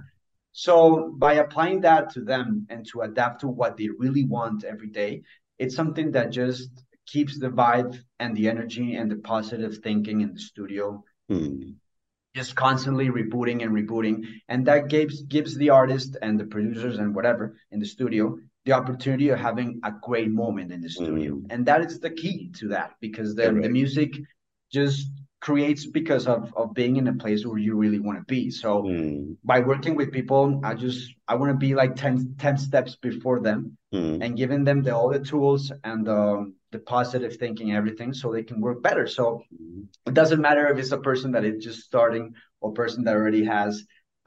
So 0.52 0.76
by 1.18 1.34
applying 1.34 1.80
that 1.82 2.10
to 2.14 2.20
them 2.32 2.66
and 2.70 2.86
to 2.90 3.02
adapt 3.02 3.40
to 3.42 3.48
what 3.48 3.76
they 3.76 3.88
really 3.88 4.24
want 4.24 4.64
every 4.64 4.88
day, 5.02 5.22
it's 5.58 5.74
something 5.76 6.12
that 6.12 6.30
just 6.30 6.70
keeps 7.06 7.38
the 7.38 7.50
vibe 7.50 7.92
and 8.20 8.34
the 8.36 8.48
energy 8.48 8.96
and 8.96 9.10
the 9.10 9.16
positive 9.16 9.78
thinking 9.78 10.20
in 10.20 10.32
the 10.32 10.40
studio 10.40 11.02
Hmm. 11.28 11.72
Just 12.36 12.54
constantly 12.56 13.06
rebooting 13.08 13.62
and 13.64 13.72
rebooting 13.80 14.16
and 14.48 14.66
that 14.66 14.88
gives 14.88 15.22
gives 15.36 15.56
the 15.56 15.70
artist 15.70 16.16
and 16.22 16.38
the 16.40 16.44
producers 16.54 16.98
and 16.98 17.14
whatever 17.16 17.44
in 17.72 17.80
the 17.80 17.86
studio 17.96 18.24
the 18.66 18.72
opportunity 18.80 19.28
of 19.30 19.38
having 19.38 19.70
a 19.84 19.92
great 20.08 20.30
moment 20.42 20.72
in 20.72 20.80
the 20.86 20.90
studio 21.00 21.32
Mm. 21.36 21.46
and 21.52 21.66
that 21.66 21.80
is 21.88 22.00
the 22.00 22.10
key 22.22 22.38
to 22.58 22.68
that 22.74 22.90
because 23.06 23.34
the, 23.36 23.46
the 23.64 23.70
music 23.80 24.10
just 24.72 25.08
creates 25.40 25.86
because 25.86 26.26
of 26.26 26.52
of 26.56 26.74
being 26.74 26.96
in 26.96 27.06
a 27.08 27.14
place 27.22 27.46
where 27.46 27.58
you 27.66 27.74
really 27.76 28.00
want 28.06 28.18
to 28.18 28.24
be 28.36 28.50
so 28.50 28.70
Hmm. 28.82 29.32
by 29.52 29.58
working 29.60 29.94
with 30.00 30.10
people 30.18 30.60
i 30.68 30.72
just 30.74 31.00
i 31.28 31.34
want 31.40 31.50
to 31.52 31.60
be 31.66 31.74
like 31.74 31.94
10, 31.96 32.34
10 32.38 32.56
steps 32.58 32.96
before 32.96 33.38
them 33.40 33.76
Hmm. 33.92 34.20
and 34.22 34.36
giving 34.36 34.64
them 34.64 34.82
the, 34.82 34.92
all 34.96 35.10
the 35.10 35.20
tools 35.32 35.70
and 35.84 36.08
um, 36.08 36.54
the 36.76 36.82
positive 36.84 37.32
thinking 37.36 37.68
everything 37.80 38.10
so 38.12 38.24
they 38.32 38.42
can 38.50 38.58
work 38.60 38.78
better 38.88 39.06
so 39.18 39.24
it 40.08 40.14
doesn't 40.20 40.42
matter 40.48 40.64
if 40.68 40.76
it's 40.78 40.92
a 41.00 41.04
person 41.10 41.28
that 41.32 41.44
is 41.50 41.56
just 41.66 41.80
starting 41.90 42.24
or 42.60 42.68
person 42.82 43.00
that 43.04 43.14
already 43.20 43.44
has 43.56 43.72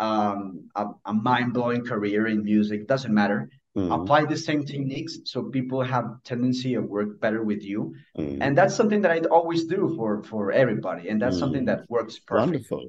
um, 0.08 0.40
a, 0.82 0.84
a 1.12 1.14
mind-blowing 1.14 1.84
career 1.92 2.22
in 2.34 2.40
music 2.54 2.80
doesn't 2.94 3.14
matter 3.24 3.40
Hmm. 3.76 3.92
apply 3.98 4.22
the 4.26 4.42
same 4.48 4.62
techniques 4.74 5.14
so 5.32 5.38
people 5.58 5.82
have 5.96 6.06
tendency 6.32 6.72
of 6.80 6.84
work 6.98 7.10
better 7.24 7.42
with 7.52 7.62
you 7.72 7.82
Hmm. 8.18 8.38
and 8.44 8.52
that's 8.58 8.76
something 8.80 9.02
that 9.04 9.12
i 9.16 9.20
always 9.38 9.62
do 9.76 9.82
for 9.96 10.12
for 10.32 10.44
everybody 10.64 11.04
and 11.10 11.18
that's 11.22 11.38
something 11.44 11.66
Mm. 11.66 11.70
that 11.72 11.82
works 11.96 12.16
perfect 12.30 12.48
Wonderful. 12.48 12.84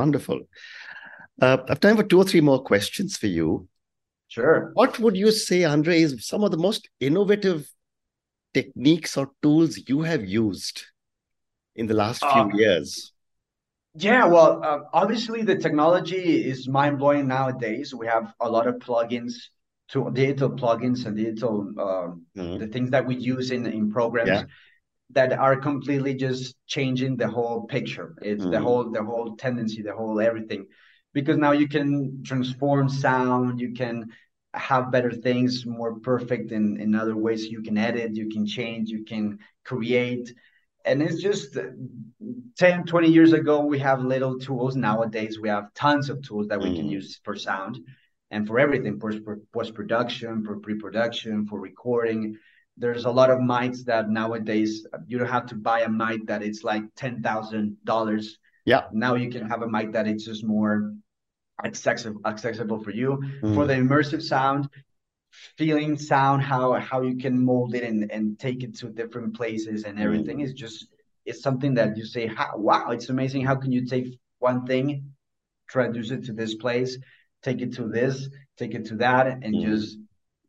Wonderful. 0.00 0.38
Uh, 1.44 1.56
I 1.66 1.68
have 1.72 1.80
time 1.86 1.96
for 2.00 2.06
two 2.10 2.20
or 2.22 2.26
three 2.30 2.44
more 2.50 2.60
questions 2.70 3.10
for 3.20 3.30
you. 3.38 3.48
sure 4.34 4.58
What 4.80 4.92
would 5.02 5.16
you 5.24 5.30
say, 5.48 5.58
Andre, 5.74 5.96
is 6.06 6.10
some 6.32 6.42
of 6.46 6.50
the 6.54 6.62
most 6.68 6.82
innovative 7.08 7.60
techniques 8.54 9.16
or 9.16 9.32
tools 9.42 9.78
you 9.88 10.02
have 10.02 10.24
used 10.26 10.82
in 11.76 11.86
the 11.88 11.94
last 11.94 12.24
few 12.26 12.44
Uh, 12.44 12.48
years? 12.52 13.12
Yeah, 13.94 14.26
well, 14.26 14.62
uh, 14.62 14.80
obviously 14.92 15.42
the 15.42 15.56
technology 15.56 16.44
is 16.48 16.68
mind-blowing 16.68 17.26
nowadays. 17.26 17.94
We 17.94 18.06
have 18.06 18.32
a 18.40 18.48
lot 18.48 18.66
of 18.66 18.76
plugins 18.76 19.34
to 19.88 20.10
digital 20.12 20.50
plugins 20.50 21.04
and 21.06 21.16
digital 21.16 21.72
um, 21.80 22.26
Mhm. 22.34 22.58
the 22.58 22.66
things 22.68 22.90
that 22.90 23.06
we 23.06 23.16
use 23.16 23.50
in 23.50 23.66
in 23.66 23.90
programs 23.90 24.38
Yeah. 24.38 24.46
that 25.10 25.32
are 25.32 25.56
completely 25.56 26.14
just 26.14 26.56
changing 26.66 27.16
the 27.16 27.28
whole 27.28 27.66
picture. 27.66 28.14
It's 28.22 28.46
the 28.46 28.60
Mhm. 28.60 28.60
whole 28.60 28.90
the 28.90 29.02
whole 29.02 29.36
tendency, 29.36 29.82
the 29.82 29.94
whole 29.94 30.20
everything. 30.20 30.66
Because 31.14 31.38
now 31.38 31.52
you 31.52 31.68
can 31.68 32.22
transform 32.24 32.88
sound, 32.88 33.60
you 33.60 33.72
can 33.74 34.10
have 34.54 34.90
better 34.90 35.12
things, 35.12 35.66
more 35.66 35.98
perfect 36.00 36.52
in 36.52 36.80
in 36.80 36.94
other 36.94 37.16
ways. 37.16 37.46
You 37.46 37.62
can 37.62 37.76
edit, 37.78 38.16
you 38.16 38.28
can 38.28 38.46
change, 38.46 38.88
you 38.90 39.04
can 39.04 39.38
create. 39.64 40.32
And 40.84 41.02
it's 41.02 41.20
just 41.20 41.56
uh, 41.56 41.64
10, 42.56 42.84
20 42.84 43.08
years 43.08 43.32
ago, 43.32 43.60
we 43.60 43.78
have 43.80 44.00
little 44.02 44.38
tools. 44.38 44.74
Nowadays, 44.76 45.38
we 45.38 45.48
have 45.48 45.72
tons 45.74 46.08
of 46.08 46.22
tools 46.22 46.48
that 46.48 46.60
we 46.60 46.74
can 46.74 46.86
Mhm. 46.86 46.92
use 46.98 47.20
for 47.24 47.36
sound. 47.36 47.78
and 48.30 48.46
for 48.46 48.58
everything, 48.58 49.00
for, 49.00 49.10
for 49.24 49.38
post 49.54 49.72
production, 49.74 50.44
for 50.44 50.54
pre 50.64 50.74
production, 50.74 51.46
for 51.46 51.58
recording. 51.58 52.36
There's 52.76 53.06
a 53.06 53.10
lot 53.10 53.30
of 53.30 53.38
mics 53.38 53.80
that 53.84 54.10
nowadays 54.10 54.86
you 55.06 55.16
don't 55.18 55.34
have 55.38 55.46
to 55.46 55.54
buy 55.56 55.80
a 55.80 55.88
mic 55.88 56.26
that 56.26 56.42
it's 56.42 56.62
like 56.62 56.84
ten 56.94 57.22
thousand 57.22 57.78
dollars. 57.84 58.24
Yeah. 58.66 58.82
Now 58.92 59.14
you 59.14 59.30
can 59.30 59.48
have 59.48 59.62
a 59.62 59.66
mic 59.76 59.92
that 59.92 60.06
it's 60.06 60.26
just 60.26 60.44
more 60.44 60.92
accessible 61.64 62.20
accessible 62.24 62.78
for 62.82 62.90
you. 62.90 63.18
Mm. 63.42 63.54
For 63.54 63.66
the 63.66 63.74
immersive 63.74 64.22
sound, 64.22 64.68
feeling 65.56 65.98
sound, 65.98 66.42
how 66.42 66.74
how 66.74 67.02
you 67.02 67.16
can 67.16 67.38
mold 67.44 67.74
it 67.74 67.84
and, 67.84 68.10
and 68.10 68.38
take 68.38 68.62
it 68.62 68.74
to 68.76 68.88
different 68.88 69.34
places 69.34 69.84
and 69.84 69.98
everything 69.98 70.38
Mm. 70.38 70.44
is 70.44 70.52
just 70.54 70.86
it's 71.24 71.42
something 71.42 71.74
that 71.74 71.96
you 71.96 72.04
say, 72.06 72.26
how, 72.26 72.56
wow, 72.56 72.90
it's 72.90 73.10
amazing. 73.10 73.44
How 73.44 73.54
can 73.56 73.70
you 73.70 73.84
take 73.86 74.18
one 74.38 74.64
thing, 74.66 75.12
traduce 75.68 76.10
it 76.10 76.24
to 76.24 76.32
this 76.32 76.54
place, 76.54 76.96
take 77.42 77.60
it 77.60 77.72
to 77.74 77.86
this, 77.88 78.28
take 78.56 78.74
it 78.74 78.84
to 78.86 78.96
that, 78.96 79.26
and 79.26 79.54
Mm. 79.56 79.60
just 79.60 79.98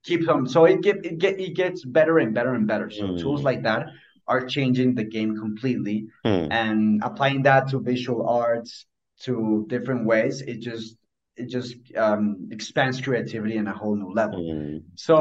keep 0.04 0.26
them. 0.26 0.48
So 0.48 0.66
it 0.66 0.82
get 0.82 1.06
it 1.06 1.18
get 1.18 1.40
it 1.40 1.54
gets 1.56 1.84
better 1.86 2.20
and 2.20 2.34
better 2.34 2.54
and 2.54 2.68
better. 2.68 2.90
So 2.90 3.08
Mm. 3.08 3.18
tools 3.20 3.44
like 3.44 3.64
that 3.64 3.88
are 4.28 4.46
changing 4.46 4.96
the 4.96 5.04
game 5.04 5.36
completely 5.38 6.08
Mm. 6.26 6.48
and 6.52 7.02
applying 7.04 7.44
that 7.44 7.68
to 7.70 7.80
visual 7.80 8.28
arts 8.28 8.86
to 9.26 9.66
different 9.68 10.06
ways 10.06 10.42
it 10.42 10.60
just 10.62 10.96
it 11.42 11.48
just 11.58 11.76
um, 12.06 12.24
expands 12.52 12.98
creativity 13.06 13.56
in 13.62 13.68
a 13.68 13.76
whole 13.82 13.96
new 14.04 14.12
level 14.22 14.40
Mm. 14.40 14.84
so 14.96 15.18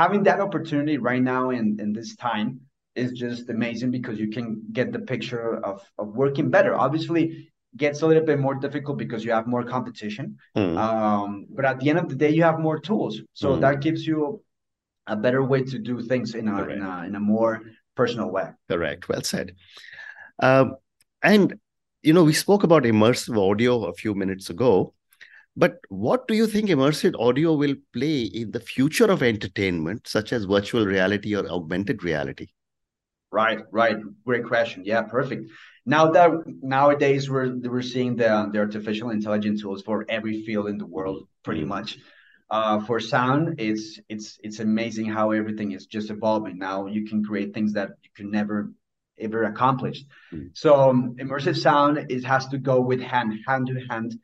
having 0.00 0.22
that 0.28 0.40
opportunity 0.46 0.96
right 1.10 1.24
now 1.34 1.44
in 1.58 1.66
in 1.84 1.88
this 1.98 2.10
time 2.28 2.48
is 3.02 3.10
just 3.24 3.42
amazing 3.56 3.90
because 3.98 4.16
you 4.22 4.30
can 4.36 4.46
get 4.78 4.86
the 4.96 5.02
picture 5.12 5.48
of 5.68 5.76
of 6.00 6.06
working 6.22 6.48
better 6.56 6.72
obviously 6.86 7.22
gets 7.84 7.98
a 8.02 8.06
little 8.10 8.26
bit 8.30 8.38
more 8.46 8.56
difficult 8.66 8.96
because 9.04 9.22
you 9.26 9.32
have 9.38 9.46
more 9.54 9.64
competition 9.76 10.26
Mm. 10.56 10.76
um, 10.84 11.28
but 11.56 11.64
at 11.70 11.76
the 11.80 11.88
end 11.90 11.98
of 12.04 12.08
the 12.12 12.18
day 12.24 12.30
you 12.38 12.44
have 12.50 12.58
more 12.68 12.78
tools 12.88 13.14
so 13.42 13.46
Mm. 13.48 13.60
that 13.64 13.76
gives 13.86 14.02
you 14.10 14.20
a 15.14 15.16
better 15.24 15.42
way 15.52 15.60
to 15.72 15.76
do 15.90 15.94
things 16.10 16.28
in 16.40 16.46
a, 16.54 16.56
in 16.76 16.82
a 16.90 16.94
in 17.08 17.14
a 17.20 17.24
more 17.34 17.52
personal 18.00 18.28
way 18.36 18.48
Correct. 18.72 19.02
Well 19.10 19.24
said. 19.34 19.48
Um, 20.48 20.66
and 21.32 21.46
you 22.06 22.12
know, 22.14 22.24
we 22.30 22.32
spoke 22.44 22.62
about 22.68 22.84
immersive 22.84 23.36
audio 23.50 23.72
a 23.92 23.94
few 24.02 24.12
minutes 24.22 24.46
ago, 24.54 24.94
but 25.58 25.78
what 25.88 26.28
do 26.28 26.34
you 26.34 26.46
think 26.46 26.70
immersive 26.70 27.14
audio 27.20 27.54
will 27.54 27.76
play 27.92 28.22
in 28.22 28.52
the 28.52 28.60
future 28.60 29.10
of 29.10 29.22
entertainment, 29.22 30.06
such 30.08 30.32
as 30.32 30.44
virtual 30.44 30.86
reality 30.86 31.34
or 31.36 31.46
augmented 31.48 32.04
reality? 32.04 32.48
Right, 33.30 33.60
right. 33.72 33.98
Great 34.24 34.44
question. 34.46 34.82
Yeah, 34.84 35.02
perfect. 35.02 35.50
Now 35.84 36.10
that 36.12 36.30
nowadays 36.62 37.28
we're 37.28 37.54
we're 37.56 37.82
seeing 37.82 38.16
the 38.16 38.48
the 38.52 38.58
artificial 38.58 39.10
intelligence 39.10 39.60
tools 39.62 39.82
for 39.82 40.06
every 40.08 40.44
field 40.46 40.68
in 40.68 40.78
the 40.78 40.86
world, 40.86 41.28
pretty 41.44 41.64
Mhm. 41.64 41.68
much. 41.76 41.98
Uh, 42.50 42.80
for 42.86 42.98
sound, 43.00 43.60
it's 43.60 44.00
it's 44.08 44.38
it's 44.42 44.60
amazing 44.60 45.06
how 45.06 45.32
everything 45.32 45.72
is 45.72 45.84
just 45.86 46.08
evolving. 46.10 46.56
Now 46.58 46.86
you 46.86 47.04
can 47.04 47.22
create 47.22 47.52
things 47.52 47.74
that 47.74 47.90
you 48.02 48.10
can 48.16 48.30
never 48.30 48.72
ever 49.18 49.44
accomplish. 49.44 49.98
Mhm. 50.32 50.50
So 50.54 50.70
um, 50.88 51.16
immersive 51.16 51.56
sound 51.58 52.06
it 52.08 52.24
has 52.24 52.48
to 52.48 52.58
go 52.58 52.80
with 52.80 53.00
hand 53.00 53.30
hand 53.46 53.66
to 53.66 53.76
hand 53.90 54.18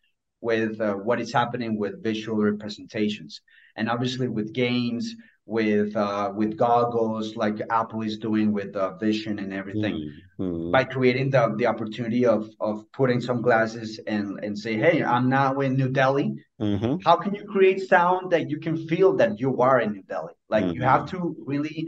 with 0.50 0.80
uh, 0.80 0.94
what 1.06 1.18
is 1.24 1.30
happening 1.40 1.72
with 1.82 2.02
visual 2.10 2.38
representations, 2.52 3.32
and 3.76 3.84
obviously 3.94 4.28
with 4.28 4.48
games, 4.52 5.04
with 5.46 5.90
uh, 5.96 6.26
with 6.38 6.52
goggles 6.56 7.26
like 7.42 7.56
Apple 7.80 8.02
is 8.10 8.16
doing 8.28 8.48
with 8.58 8.72
uh, 8.76 8.86
Vision 9.06 9.34
and 9.44 9.52
everything 9.60 9.96
Mm. 10.40 10.46
Mm. 10.46 10.72
by 10.76 10.82
creating 10.94 11.28
the 11.34 11.42
the 11.60 11.66
opportunity 11.72 12.22
of 12.36 12.42
of 12.68 12.74
putting 12.98 13.20
some 13.28 13.40
glasses 13.46 13.90
and 14.14 14.26
and 14.44 14.52
say, 14.64 14.74
hey, 14.84 14.96
I'm 15.12 15.26
now 15.40 15.50
in 15.66 15.70
New 15.80 15.90
Delhi. 16.00 16.28
Mhm. 16.60 16.94
How 17.06 17.16
can 17.22 17.32
you 17.38 17.44
create 17.54 17.80
sound 17.94 18.22
that 18.32 18.44
you 18.50 18.58
can 18.66 18.76
feel 18.90 19.10
that 19.20 19.32
you 19.42 19.50
are 19.68 19.78
in 19.84 19.88
New 19.96 20.04
Delhi? 20.14 20.36
Like 20.54 20.66
you 20.74 20.82
have 20.92 21.04
to 21.14 21.18
really 21.52 21.78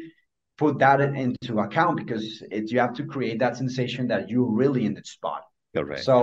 put 0.62 0.75
that 0.85 0.99
into 1.25 1.53
account 1.66 1.95
because 2.03 2.25
it, 2.57 2.64
you 2.73 2.79
have 2.85 2.95
to 3.01 3.05
create 3.14 3.38
that 3.45 3.55
sensation 3.62 4.03
that 4.12 4.23
you're 4.31 4.55
really 4.62 4.83
in 4.88 4.95
the 4.99 5.05
spot. 5.16 5.42
Correct. 5.77 6.05
So 6.09 6.16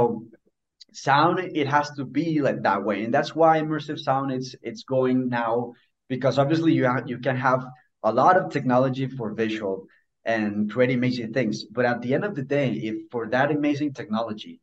sound 0.95 1.39
it 1.39 1.67
has 1.67 1.89
to 1.91 2.05
be 2.05 2.41
like 2.41 2.61
that 2.63 2.83
way, 2.83 3.03
and 3.03 3.13
that's 3.13 3.35
why 3.35 3.59
immersive 3.61 3.99
sound 3.99 4.31
it's 4.31 4.55
it's 4.61 4.83
going 4.83 5.29
now 5.29 5.73
because 6.09 6.37
obviously 6.39 6.73
you 6.73 6.85
have 6.85 7.09
you 7.09 7.19
can 7.19 7.35
have 7.37 7.65
a 8.03 8.11
lot 8.11 8.37
of 8.37 8.51
technology 8.51 9.07
for 9.07 9.33
visual 9.33 9.87
and 10.25 10.71
create 10.71 10.91
amazing 10.91 11.33
things, 11.33 11.65
but 11.65 11.85
at 11.85 12.01
the 12.01 12.13
end 12.13 12.23
of 12.23 12.35
the 12.35 12.43
day, 12.43 12.71
if 12.71 12.95
for 13.11 13.27
that 13.29 13.51
amazing 13.51 13.93
technology 13.93 14.59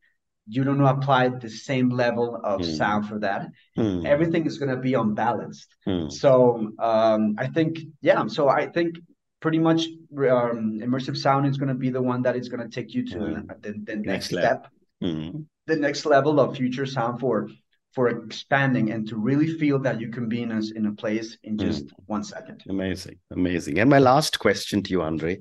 you 0.49 0.65
don't 0.65 0.81
apply 0.81 1.29
the 1.29 1.49
same 1.49 1.91
level 1.91 2.41
of 2.43 2.61
Mm. 2.61 2.77
sound 2.77 3.07
for 3.09 3.19
that, 3.21 3.43
Mm. 3.77 4.05
everything 4.05 4.47
is 4.47 4.59
going 4.59 4.75
to 4.75 4.81
be 4.89 4.95
unbalanced. 4.95 5.69
Mm. 5.87 6.11
So 6.11 6.73
um, 6.79 7.37
I 7.39 7.47
think, 7.47 7.79
yeah. 8.01 8.27
So 8.27 8.49
I 8.49 8.67
think 8.67 8.99
pretty 9.41 9.59
much 9.59 9.87
um, 10.17 10.81
immersive 10.87 11.17
sound 11.17 11.47
is 11.47 11.57
going 11.57 11.69
to 11.69 11.75
be 11.75 11.91
the 11.91 12.03
one 12.03 12.23
that 12.23 12.37
is 12.37 12.49
going 12.49 12.63
to 12.69 12.69
take 12.69 12.95
you 12.95 13.05
to 13.13 13.19
Mm. 13.19 13.63
the, 13.63 13.73
the 13.85 13.97
next, 13.97 14.07
Next 14.07 14.27
step, 14.29 14.67
Mm. 15.03 15.47
The 15.71 15.77
next 15.77 16.05
level 16.05 16.41
of 16.41 16.57
future 16.57 16.87
sound 16.87 17.21
for 17.21 17.49
for 17.95 18.09
expanding 18.09 18.93
and 18.93 19.09
to 19.09 19.17
really 19.17 19.59
feel 19.59 19.79
that 19.81 20.01
you 20.01 20.09
can 20.11 20.29
be 20.29 20.43
in 20.43 20.53
a, 20.53 20.61
in 20.77 20.87
a 20.87 20.93
place 20.93 21.37
in 21.43 21.59
just 21.59 21.87
one 22.07 22.23
second. 22.23 22.63
Amazing, 22.69 23.19
amazing. 23.33 23.81
And 23.81 23.91
my 23.91 23.99
last 23.99 24.39
question 24.39 24.81
to 24.85 24.91
you, 24.91 25.03
Andre, 25.03 25.41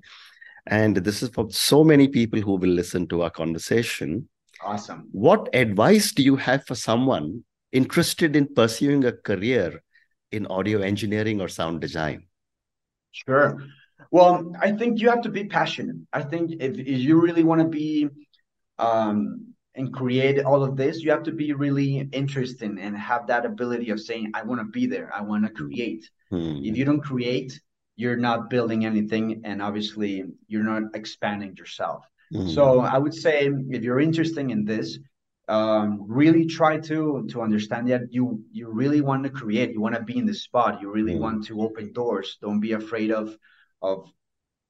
and 0.65 0.97
this 0.97 1.21
is 1.21 1.29
for 1.29 1.45
so 1.51 1.83
many 1.83 2.07
people 2.07 2.41
who 2.41 2.55
will 2.57 2.75
listen 2.81 3.07
to 3.09 3.21
our 3.21 3.29
conversation. 3.29 4.27
Awesome. 4.63 5.09
What 5.11 5.49
advice 5.53 6.11
do 6.11 6.23
you 6.23 6.37
have 6.37 6.65
for 6.65 6.75
someone 6.75 7.43
interested 7.71 8.35
in 8.35 8.53
pursuing 8.53 9.05
a 9.05 9.13
career 9.13 9.83
in 10.31 10.47
audio 10.47 10.81
engineering 10.81 11.41
or 11.41 11.49
sound 11.49 11.81
design? 11.81 12.25
Sure. 13.11 13.57
Well, 14.11 14.53
I 14.59 14.71
think 14.71 15.01
you 15.01 15.09
have 15.09 15.21
to 15.21 15.29
be 15.29 15.45
passionate. 15.45 15.97
I 16.11 16.23
think 16.23 16.53
if, 16.59 16.77
if 16.77 16.99
you 16.99 17.21
really 17.21 17.43
want 17.43 17.61
to 17.61 17.67
be 17.67 18.09
um, 18.79 19.53
and 19.75 19.93
create 19.93 20.43
all 20.43 20.63
of 20.63 20.75
this, 20.75 21.01
you 21.03 21.11
have 21.11 21.23
to 21.23 21.31
be 21.31 21.53
really 21.53 22.09
interested 22.11 22.71
and 22.71 22.97
have 22.97 23.27
that 23.27 23.45
ability 23.45 23.89
of 23.91 23.99
saying, 23.99 24.31
I 24.33 24.43
want 24.43 24.59
to 24.61 24.65
be 24.65 24.87
there. 24.87 25.11
I 25.15 25.21
want 25.21 25.45
to 25.45 25.51
create. 25.51 26.09
Hmm. 26.29 26.59
If 26.63 26.75
you 26.77 26.85
don't 26.85 27.01
create, 27.01 27.59
you're 27.95 28.17
not 28.17 28.49
building 28.49 28.85
anything. 28.85 29.41
And 29.43 29.61
obviously, 29.61 30.23
you're 30.47 30.63
not 30.63 30.83
expanding 30.95 31.55
yourself. 31.55 32.03
Hmm. 32.33 32.47
So 32.49 32.79
I 32.81 32.97
would 32.97 33.13
say 33.13 33.49
if 33.69 33.83
you're 33.83 33.99
interested 33.99 34.49
in 34.49 34.65
this, 34.65 34.99
um, 35.47 36.05
really 36.07 36.45
try 36.45 36.77
to 36.79 37.25
to 37.31 37.41
understand 37.41 37.89
that 37.89 38.03
you 38.11 38.43
you 38.51 38.69
really 38.71 39.01
want 39.01 39.23
to 39.23 39.29
create. 39.31 39.71
You 39.71 39.81
want 39.81 39.95
to 39.95 40.01
be 40.03 40.17
in 40.17 40.25
the 40.25 40.33
spot. 40.33 40.79
You 40.81 40.91
really 40.91 41.15
Mm. 41.15 41.19
want 41.25 41.45
to 41.47 41.61
open 41.61 41.91
doors. 41.91 42.37
Don't 42.41 42.59
be 42.59 42.73
afraid 42.73 43.11
of 43.11 43.35
of 43.81 44.11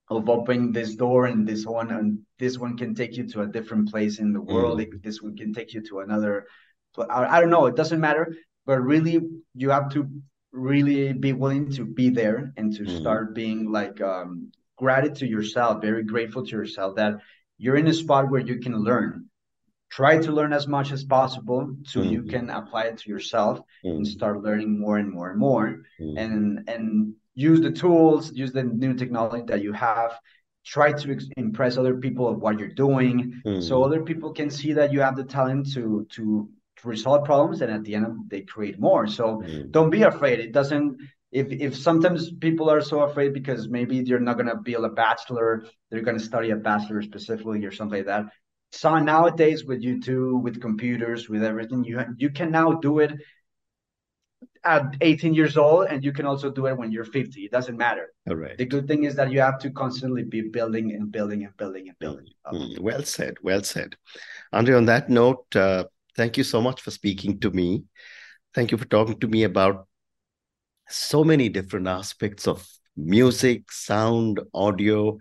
of 0.10 0.28
opening 0.30 0.72
this 0.72 0.96
door 0.96 1.28
and 1.28 1.48
this 1.48 1.66
one 1.66 1.92
and 1.92 2.20
this 2.40 2.58
one 2.58 2.76
can 2.78 2.96
take 2.96 3.16
you 3.16 3.28
to 3.28 3.42
a 3.42 3.48
different 3.48 3.90
place 3.92 4.20
in 4.20 4.34
the 4.34 4.42
world. 4.42 4.80
Mm. 4.80 5.04
This 5.04 5.22
one 5.22 5.36
can 5.38 5.54
take 5.54 5.74
you 5.74 5.82
to 5.90 6.00
another. 6.00 6.46
I, 7.10 7.40
don't 7.40 7.52
know. 7.52 7.68
It 7.68 7.76
doesn't 7.76 8.00
matter. 8.00 8.36
But 8.66 8.80
really, 8.82 9.20
you 9.56 9.70
have 9.70 9.90
to 9.94 10.10
really 10.52 11.14
be 11.14 11.34
willing 11.34 11.72
to 11.74 11.86
be 11.86 12.10
there 12.10 12.54
and 12.58 12.76
to 12.76 12.84
Mm. 12.84 13.00
start 13.00 13.36
being 13.36 13.72
like 13.72 14.02
um, 14.02 14.52
gratitude 14.78 15.18
to 15.18 15.28
yourself, 15.28 15.82
very 15.82 16.04
grateful 16.04 16.44
to 16.44 16.52
yourself 16.52 16.96
that 16.96 17.14
you're 17.58 17.78
in 17.78 17.88
a 17.88 17.94
spot 17.94 18.30
where 18.32 18.42
you 18.42 18.58
can 18.60 18.76
learn. 18.84 19.26
Try 19.90 20.18
to 20.20 20.32
learn 20.32 20.54
as 20.54 20.68
much 20.68 20.92
as 20.92 21.04
possible 21.04 21.76
so 21.84 22.02
you 22.02 22.22
Mhm. 22.24 22.30
can 22.30 22.50
apply 22.50 22.84
it 22.86 22.98
to 23.00 23.10
yourself 23.10 23.60
and 23.84 24.08
start 24.08 24.44
learning 24.44 24.80
more 24.80 24.98
and 24.98 25.10
more 25.12 25.30
and 25.32 25.40
more 25.40 25.66
and 26.22 26.70
and 26.70 27.14
use 27.48 27.62
the 27.62 27.72
tools, 27.72 28.32
use 28.34 28.52
the 28.52 28.64
new 28.64 28.94
technology 28.94 29.44
that 29.48 29.62
you 29.62 29.74
have. 29.74 30.12
Try 30.66 30.92
to 30.94 31.18
impress 31.38 31.78
other 31.78 31.96
people 31.96 32.28
of 32.28 32.38
what 32.40 32.60
you're 32.60 32.76
doing, 32.88 33.42
so 33.58 33.74
Hmm. 33.74 33.84
other 33.84 34.02
people 34.04 34.34
can 34.34 34.50
see 34.50 34.74
that 34.74 34.92
you 34.94 35.02
have 35.02 35.16
the 35.16 35.24
talent 35.24 35.72
to 35.74 36.06
to 36.16 36.50
to 36.78 36.88
resolve 36.88 37.26
problems, 37.26 37.62
and 37.62 37.72
at 37.72 37.84
the 37.84 37.96
end 37.96 38.08
they 38.32 38.42
create 38.42 38.80
more. 38.80 39.08
So 39.08 39.42
Hmm. 39.42 39.72
don't 39.72 39.90
be 39.90 40.04
afraid. 40.04 40.40
It 40.40 40.52
doesn't. 40.52 40.98
If 41.32 41.48
if 41.52 41.76
sometimes 41.78 42.32
people 42.48 42.70
are 42.70 42.82
so 42.82 43.02
afraid 43.02 43.34
because 43.34 43.70
maybe 43.70 44.02
they're 44.02 44.20
not 44.30 44.38
gonna 44.38 44.56
build 44.70 44.86
a 44.86 44.90
bachelor, 44.90 45.66
they're 45.90 46.02
gonna 46.08 46.20
study 46.32 46.50
a 46.52 46.56
bachelor 46.56 47.02
specifically 47.02 47.66
or 47.66 47.72
something 47.72 48.00
like 48.00 48.08
that. 48.08 48.26
So 48.72 48.98
nowadays 49.00 49.66
with 49.66 49.82
YouTube, 49.84 50.44
with 50.44 50.62
computers, 50.62 51.30
with 51.30 51.44
everything, 51.44 51.84
you 51.84 52.00
you 52.18 52.30
can 52.32 52.52
now 52.52 52.74
do 52.74 53.00
it 53.00 53.12
at 54.64 54.96
18 55.02 55.34
years 55.34 55.58
old, 55.58 55.88
and 55.88 56.04
you 56.04 56.12
can 56.12 56.26
also 56.26 56.50
do 56.52 56.68
it 56.68 56.78
when 56.78 56.92
you're 56.92 57.06
50. 57.06 57.46
It 57.46 57.52
doesn't 57.52 57.78
matter. 57.78 58.14
Correct. 58.28 58.58
The 58.58 58.66
good 58.66 58.88
thing 58.88 59.04
is 59.06 59.16
that 59.16 59.32
you 59.32 59.40
have 59.42 59.60
to 59.60 59.72
constantly 59.72 60.24
be 60.24 60.42
building 60.42 60.92
and 60.92 61.12
building 61.12 61.46
and 61.46 61.56
building 61.58 61.88
and 61.90 61.98
building. 62.00 62.28
Mm, 62.52 62.80
Well 62.80 63.04
said. 63.04 63.36
Well 63.42 63.64
said. 63.64 63.96
Andre, 64.52 64.76
on 64.76 64.86
that 64.86 65.10
note, 65.10 65.46
uh, 65.56 65.86
thank 66.16 66.38
you 66.38 66.44
so 66.44 66.62
much 66.62 66.82
for 66.82 66.92
speaking 66.92 67.40
to 67.40 67.52
me. 67.52 67.84
Thank 68.54 68.72
you 68.72 68.78
for 68.78 68.86
talking 68.86 69.20
to 69.20 69.28
me 69.28 69.44
about 69.44 69.88
so 70.90 71.24
many 71.24 71.50
different 71.50 71.88
aspects 71.88 72.48
of 72.48 72.68
music, 72.98 73.72
sound, 73.72 74.40
audio. 74.54 75.20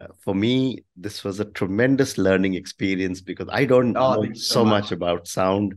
Uh, 0.00 0.08
for 0.24 0.34
me, 0.34 0.84
this 0.96 1.22
was 1.22 1.38
a 1.40 1.44
tremendous 1.44 2.18
learning 2.18 2.54
experience 2.54 3.20
because 3.20 3.48
I 3.52 3.64
don't 3.64 3.96
Oh, 3.96 4.14
know 4.14 4.32
so 4.32 4.40
so 4.54 4.64
much. 4.64 4.84
much 4.84 4.92
about 4.92 5.28
sound. 5.28 5.74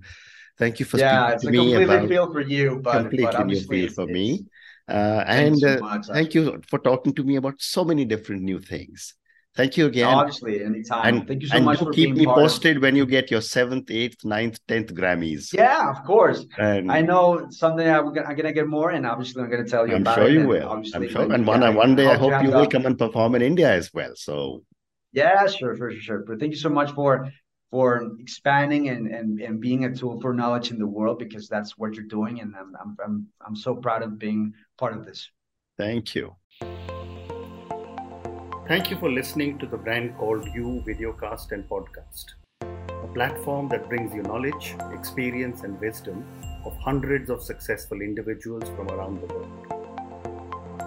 Thank 0.57 0.79
you 0.79 0.85
for 0.85 0.97
yeah, 0.97 1.37
speaking 1.37 1.71
it's 1.71 1.77
a 1.77 1.77
completely 1.77 2.07
feel 2.07 2.31
for 2.31 2.41
you, 2.41 2.79
but 2.83 3.01
completely 3.01 3.25
but 3.31 3.47
new 3.47 3.59
field 3.59 3.91
for 3.91 4.07
me. 4.07 4.45
Uh, 4.87 5.23
you 5.27 5.33
and 5.33 5.57
so 5.59 5.85
uh, 5.85 6.01
thank 6.01 6.33
you 6.33 6.61
for 6.67 6.79
talking 6.79 7.13
to 7.13 7.23
me 7.23 7.35
about 7.35 7.55
so 7.59 7.83
many 7.83 8.05
different 8.05 8.41
new 8.41 8.59
things. 8.59 9.13
Thank 9.57 9.75
you 9.75 9.87
again. 9.87 10.05
Obviously, 10.05 10.63
anytime. 10.63 11.15
And, 11.15 11.27
Thank 11.27 11.41
you 11.41 11.47
so 11.47 11.55
and 11.57 11.65
much 11.65 11.79
do 11.79 11.85
for 11.85 11.91
keep 11.91 12.15
me 12.15 12.25
part 12.25 12.37
of 12.37 12.43
posted 12.43 12.79
when 12.79 12.95
you 12.95 13.07
get 13.07 13.31
your 13.31 13.41
seventh, 13.41 13.89
eighth, 13.89 14.23
ninth, 14.23 14.59
tenth 14.67 14.93
Grammys. 14.93 15.51
Yeah, 15.51 15.89
of 15.89 16.03
course. 16.05 16.45
And 16.59 16.91
I 16.91 17.01
know 17.01 17.47
someday 17.49 17.89
I'm 17.89 18.13
gonna, 18.13 18.27
I'm 18.27 18.35
gonna 18.35 18.53
get 18.53 18.67
more, 18.67 18.91
and 18.91 19.05
obviously 19.05 19.41
I'm 19.41 19.49
gonna 19.49 19.65
tell 19.65 19.87
you 19.87 19.95
I'm 19.95 20.03
about 20.03 20.19
sure 20.19 20.27
it. 20.27 20.33
you 20.33 20.47
will. 20.47 20.69
Obviously, 20.69 21.07
I'm 21.07 21.11
sure. 21.11 21.33
And 21.33 21.47
one 21.47 21.61
yeah, 21.63 21.69
one 21.69 21.95
day 21.95 22.05
I 22.07 22.13
you 22.13 22.19
hope 22.19 22.43
you 22.43 22.51
the- 22.51 22.57
will 22.57 22.67
come 22.67 22.85
and 22.85 22.97
perform 22.99 23.33
in 23.33 23.41
India 23.41 23.71
as 23.71 23.91
well. 23.91 24.11
So 24.15 24.63
Yeah, 25.11 25.47
sure, 25.47 25.75
for 25.75 25.89
sure, 25.91 26.01
sure. 26.01 26.23
But 26.27 26.39
thank 26.39 26.51
you 26.51 26.59
so 26.59 26.69
much 26.69 26.91
for 26.91 27.27
for 27.71 28.11
expanding 28.19 28.89
and 28.89 29.07
and 29.07 29.39
and 29.41 29.59
being 29.59 29.85
a 29.85 29.93
tool 29.93 30.19
for 30.21 30.33
knowledge 30.33 30.71
in 30.71 30.79
the 30.79 30.87
world 30.87 31.19
because 31.19 31.47
that's 31.47 31.77
what 31.77 31.93
you're 31.95 32.05
doing, 32.05 32.41
and 32.41 32.55
I'm 32.55 32.75
I'm 32.81 32.97
I'm, 33.03 33.27
I'm 33.45 33.55
so 33.55 33.75
proud 33.75 34.03
of 34.03 34.17
being 34.17 34.53
part 34.77 34.93
of 34.95 35.05
this. 35.05 35.29
thank 35.77 36.15
you. 36.15 36.35
Thank 38.67 38.91
you 38.91 38.97
for 38.97 39.09
listening 39.09 39.57
to 39.59 39.65
the 39.65 39.77
brand 39.77 40.17
called 40.17 40.45
You 40.53 40.83
Videocast 40.85 41.53
and 41.53 41.63
Podcast, 41.69 42.25
a 42.61 43.07
platform 43.13 43.69
that 43.69 43.87
brings 43.87 44.13
you 44.13 44.23
knowledge, 44.23 44.75
experience, 44.91 45.63
and 45.63 45.79
wisdom 45.79 46.25
of 46.65 46.75
hundreds 46.77 47.29
of 47.29 47.41
successful 47.41 48.01
individuals 48.01 48.63
from 48.75 48.89
around 48.89 49.21
the 49.21 49.33
world. 49.33 49.76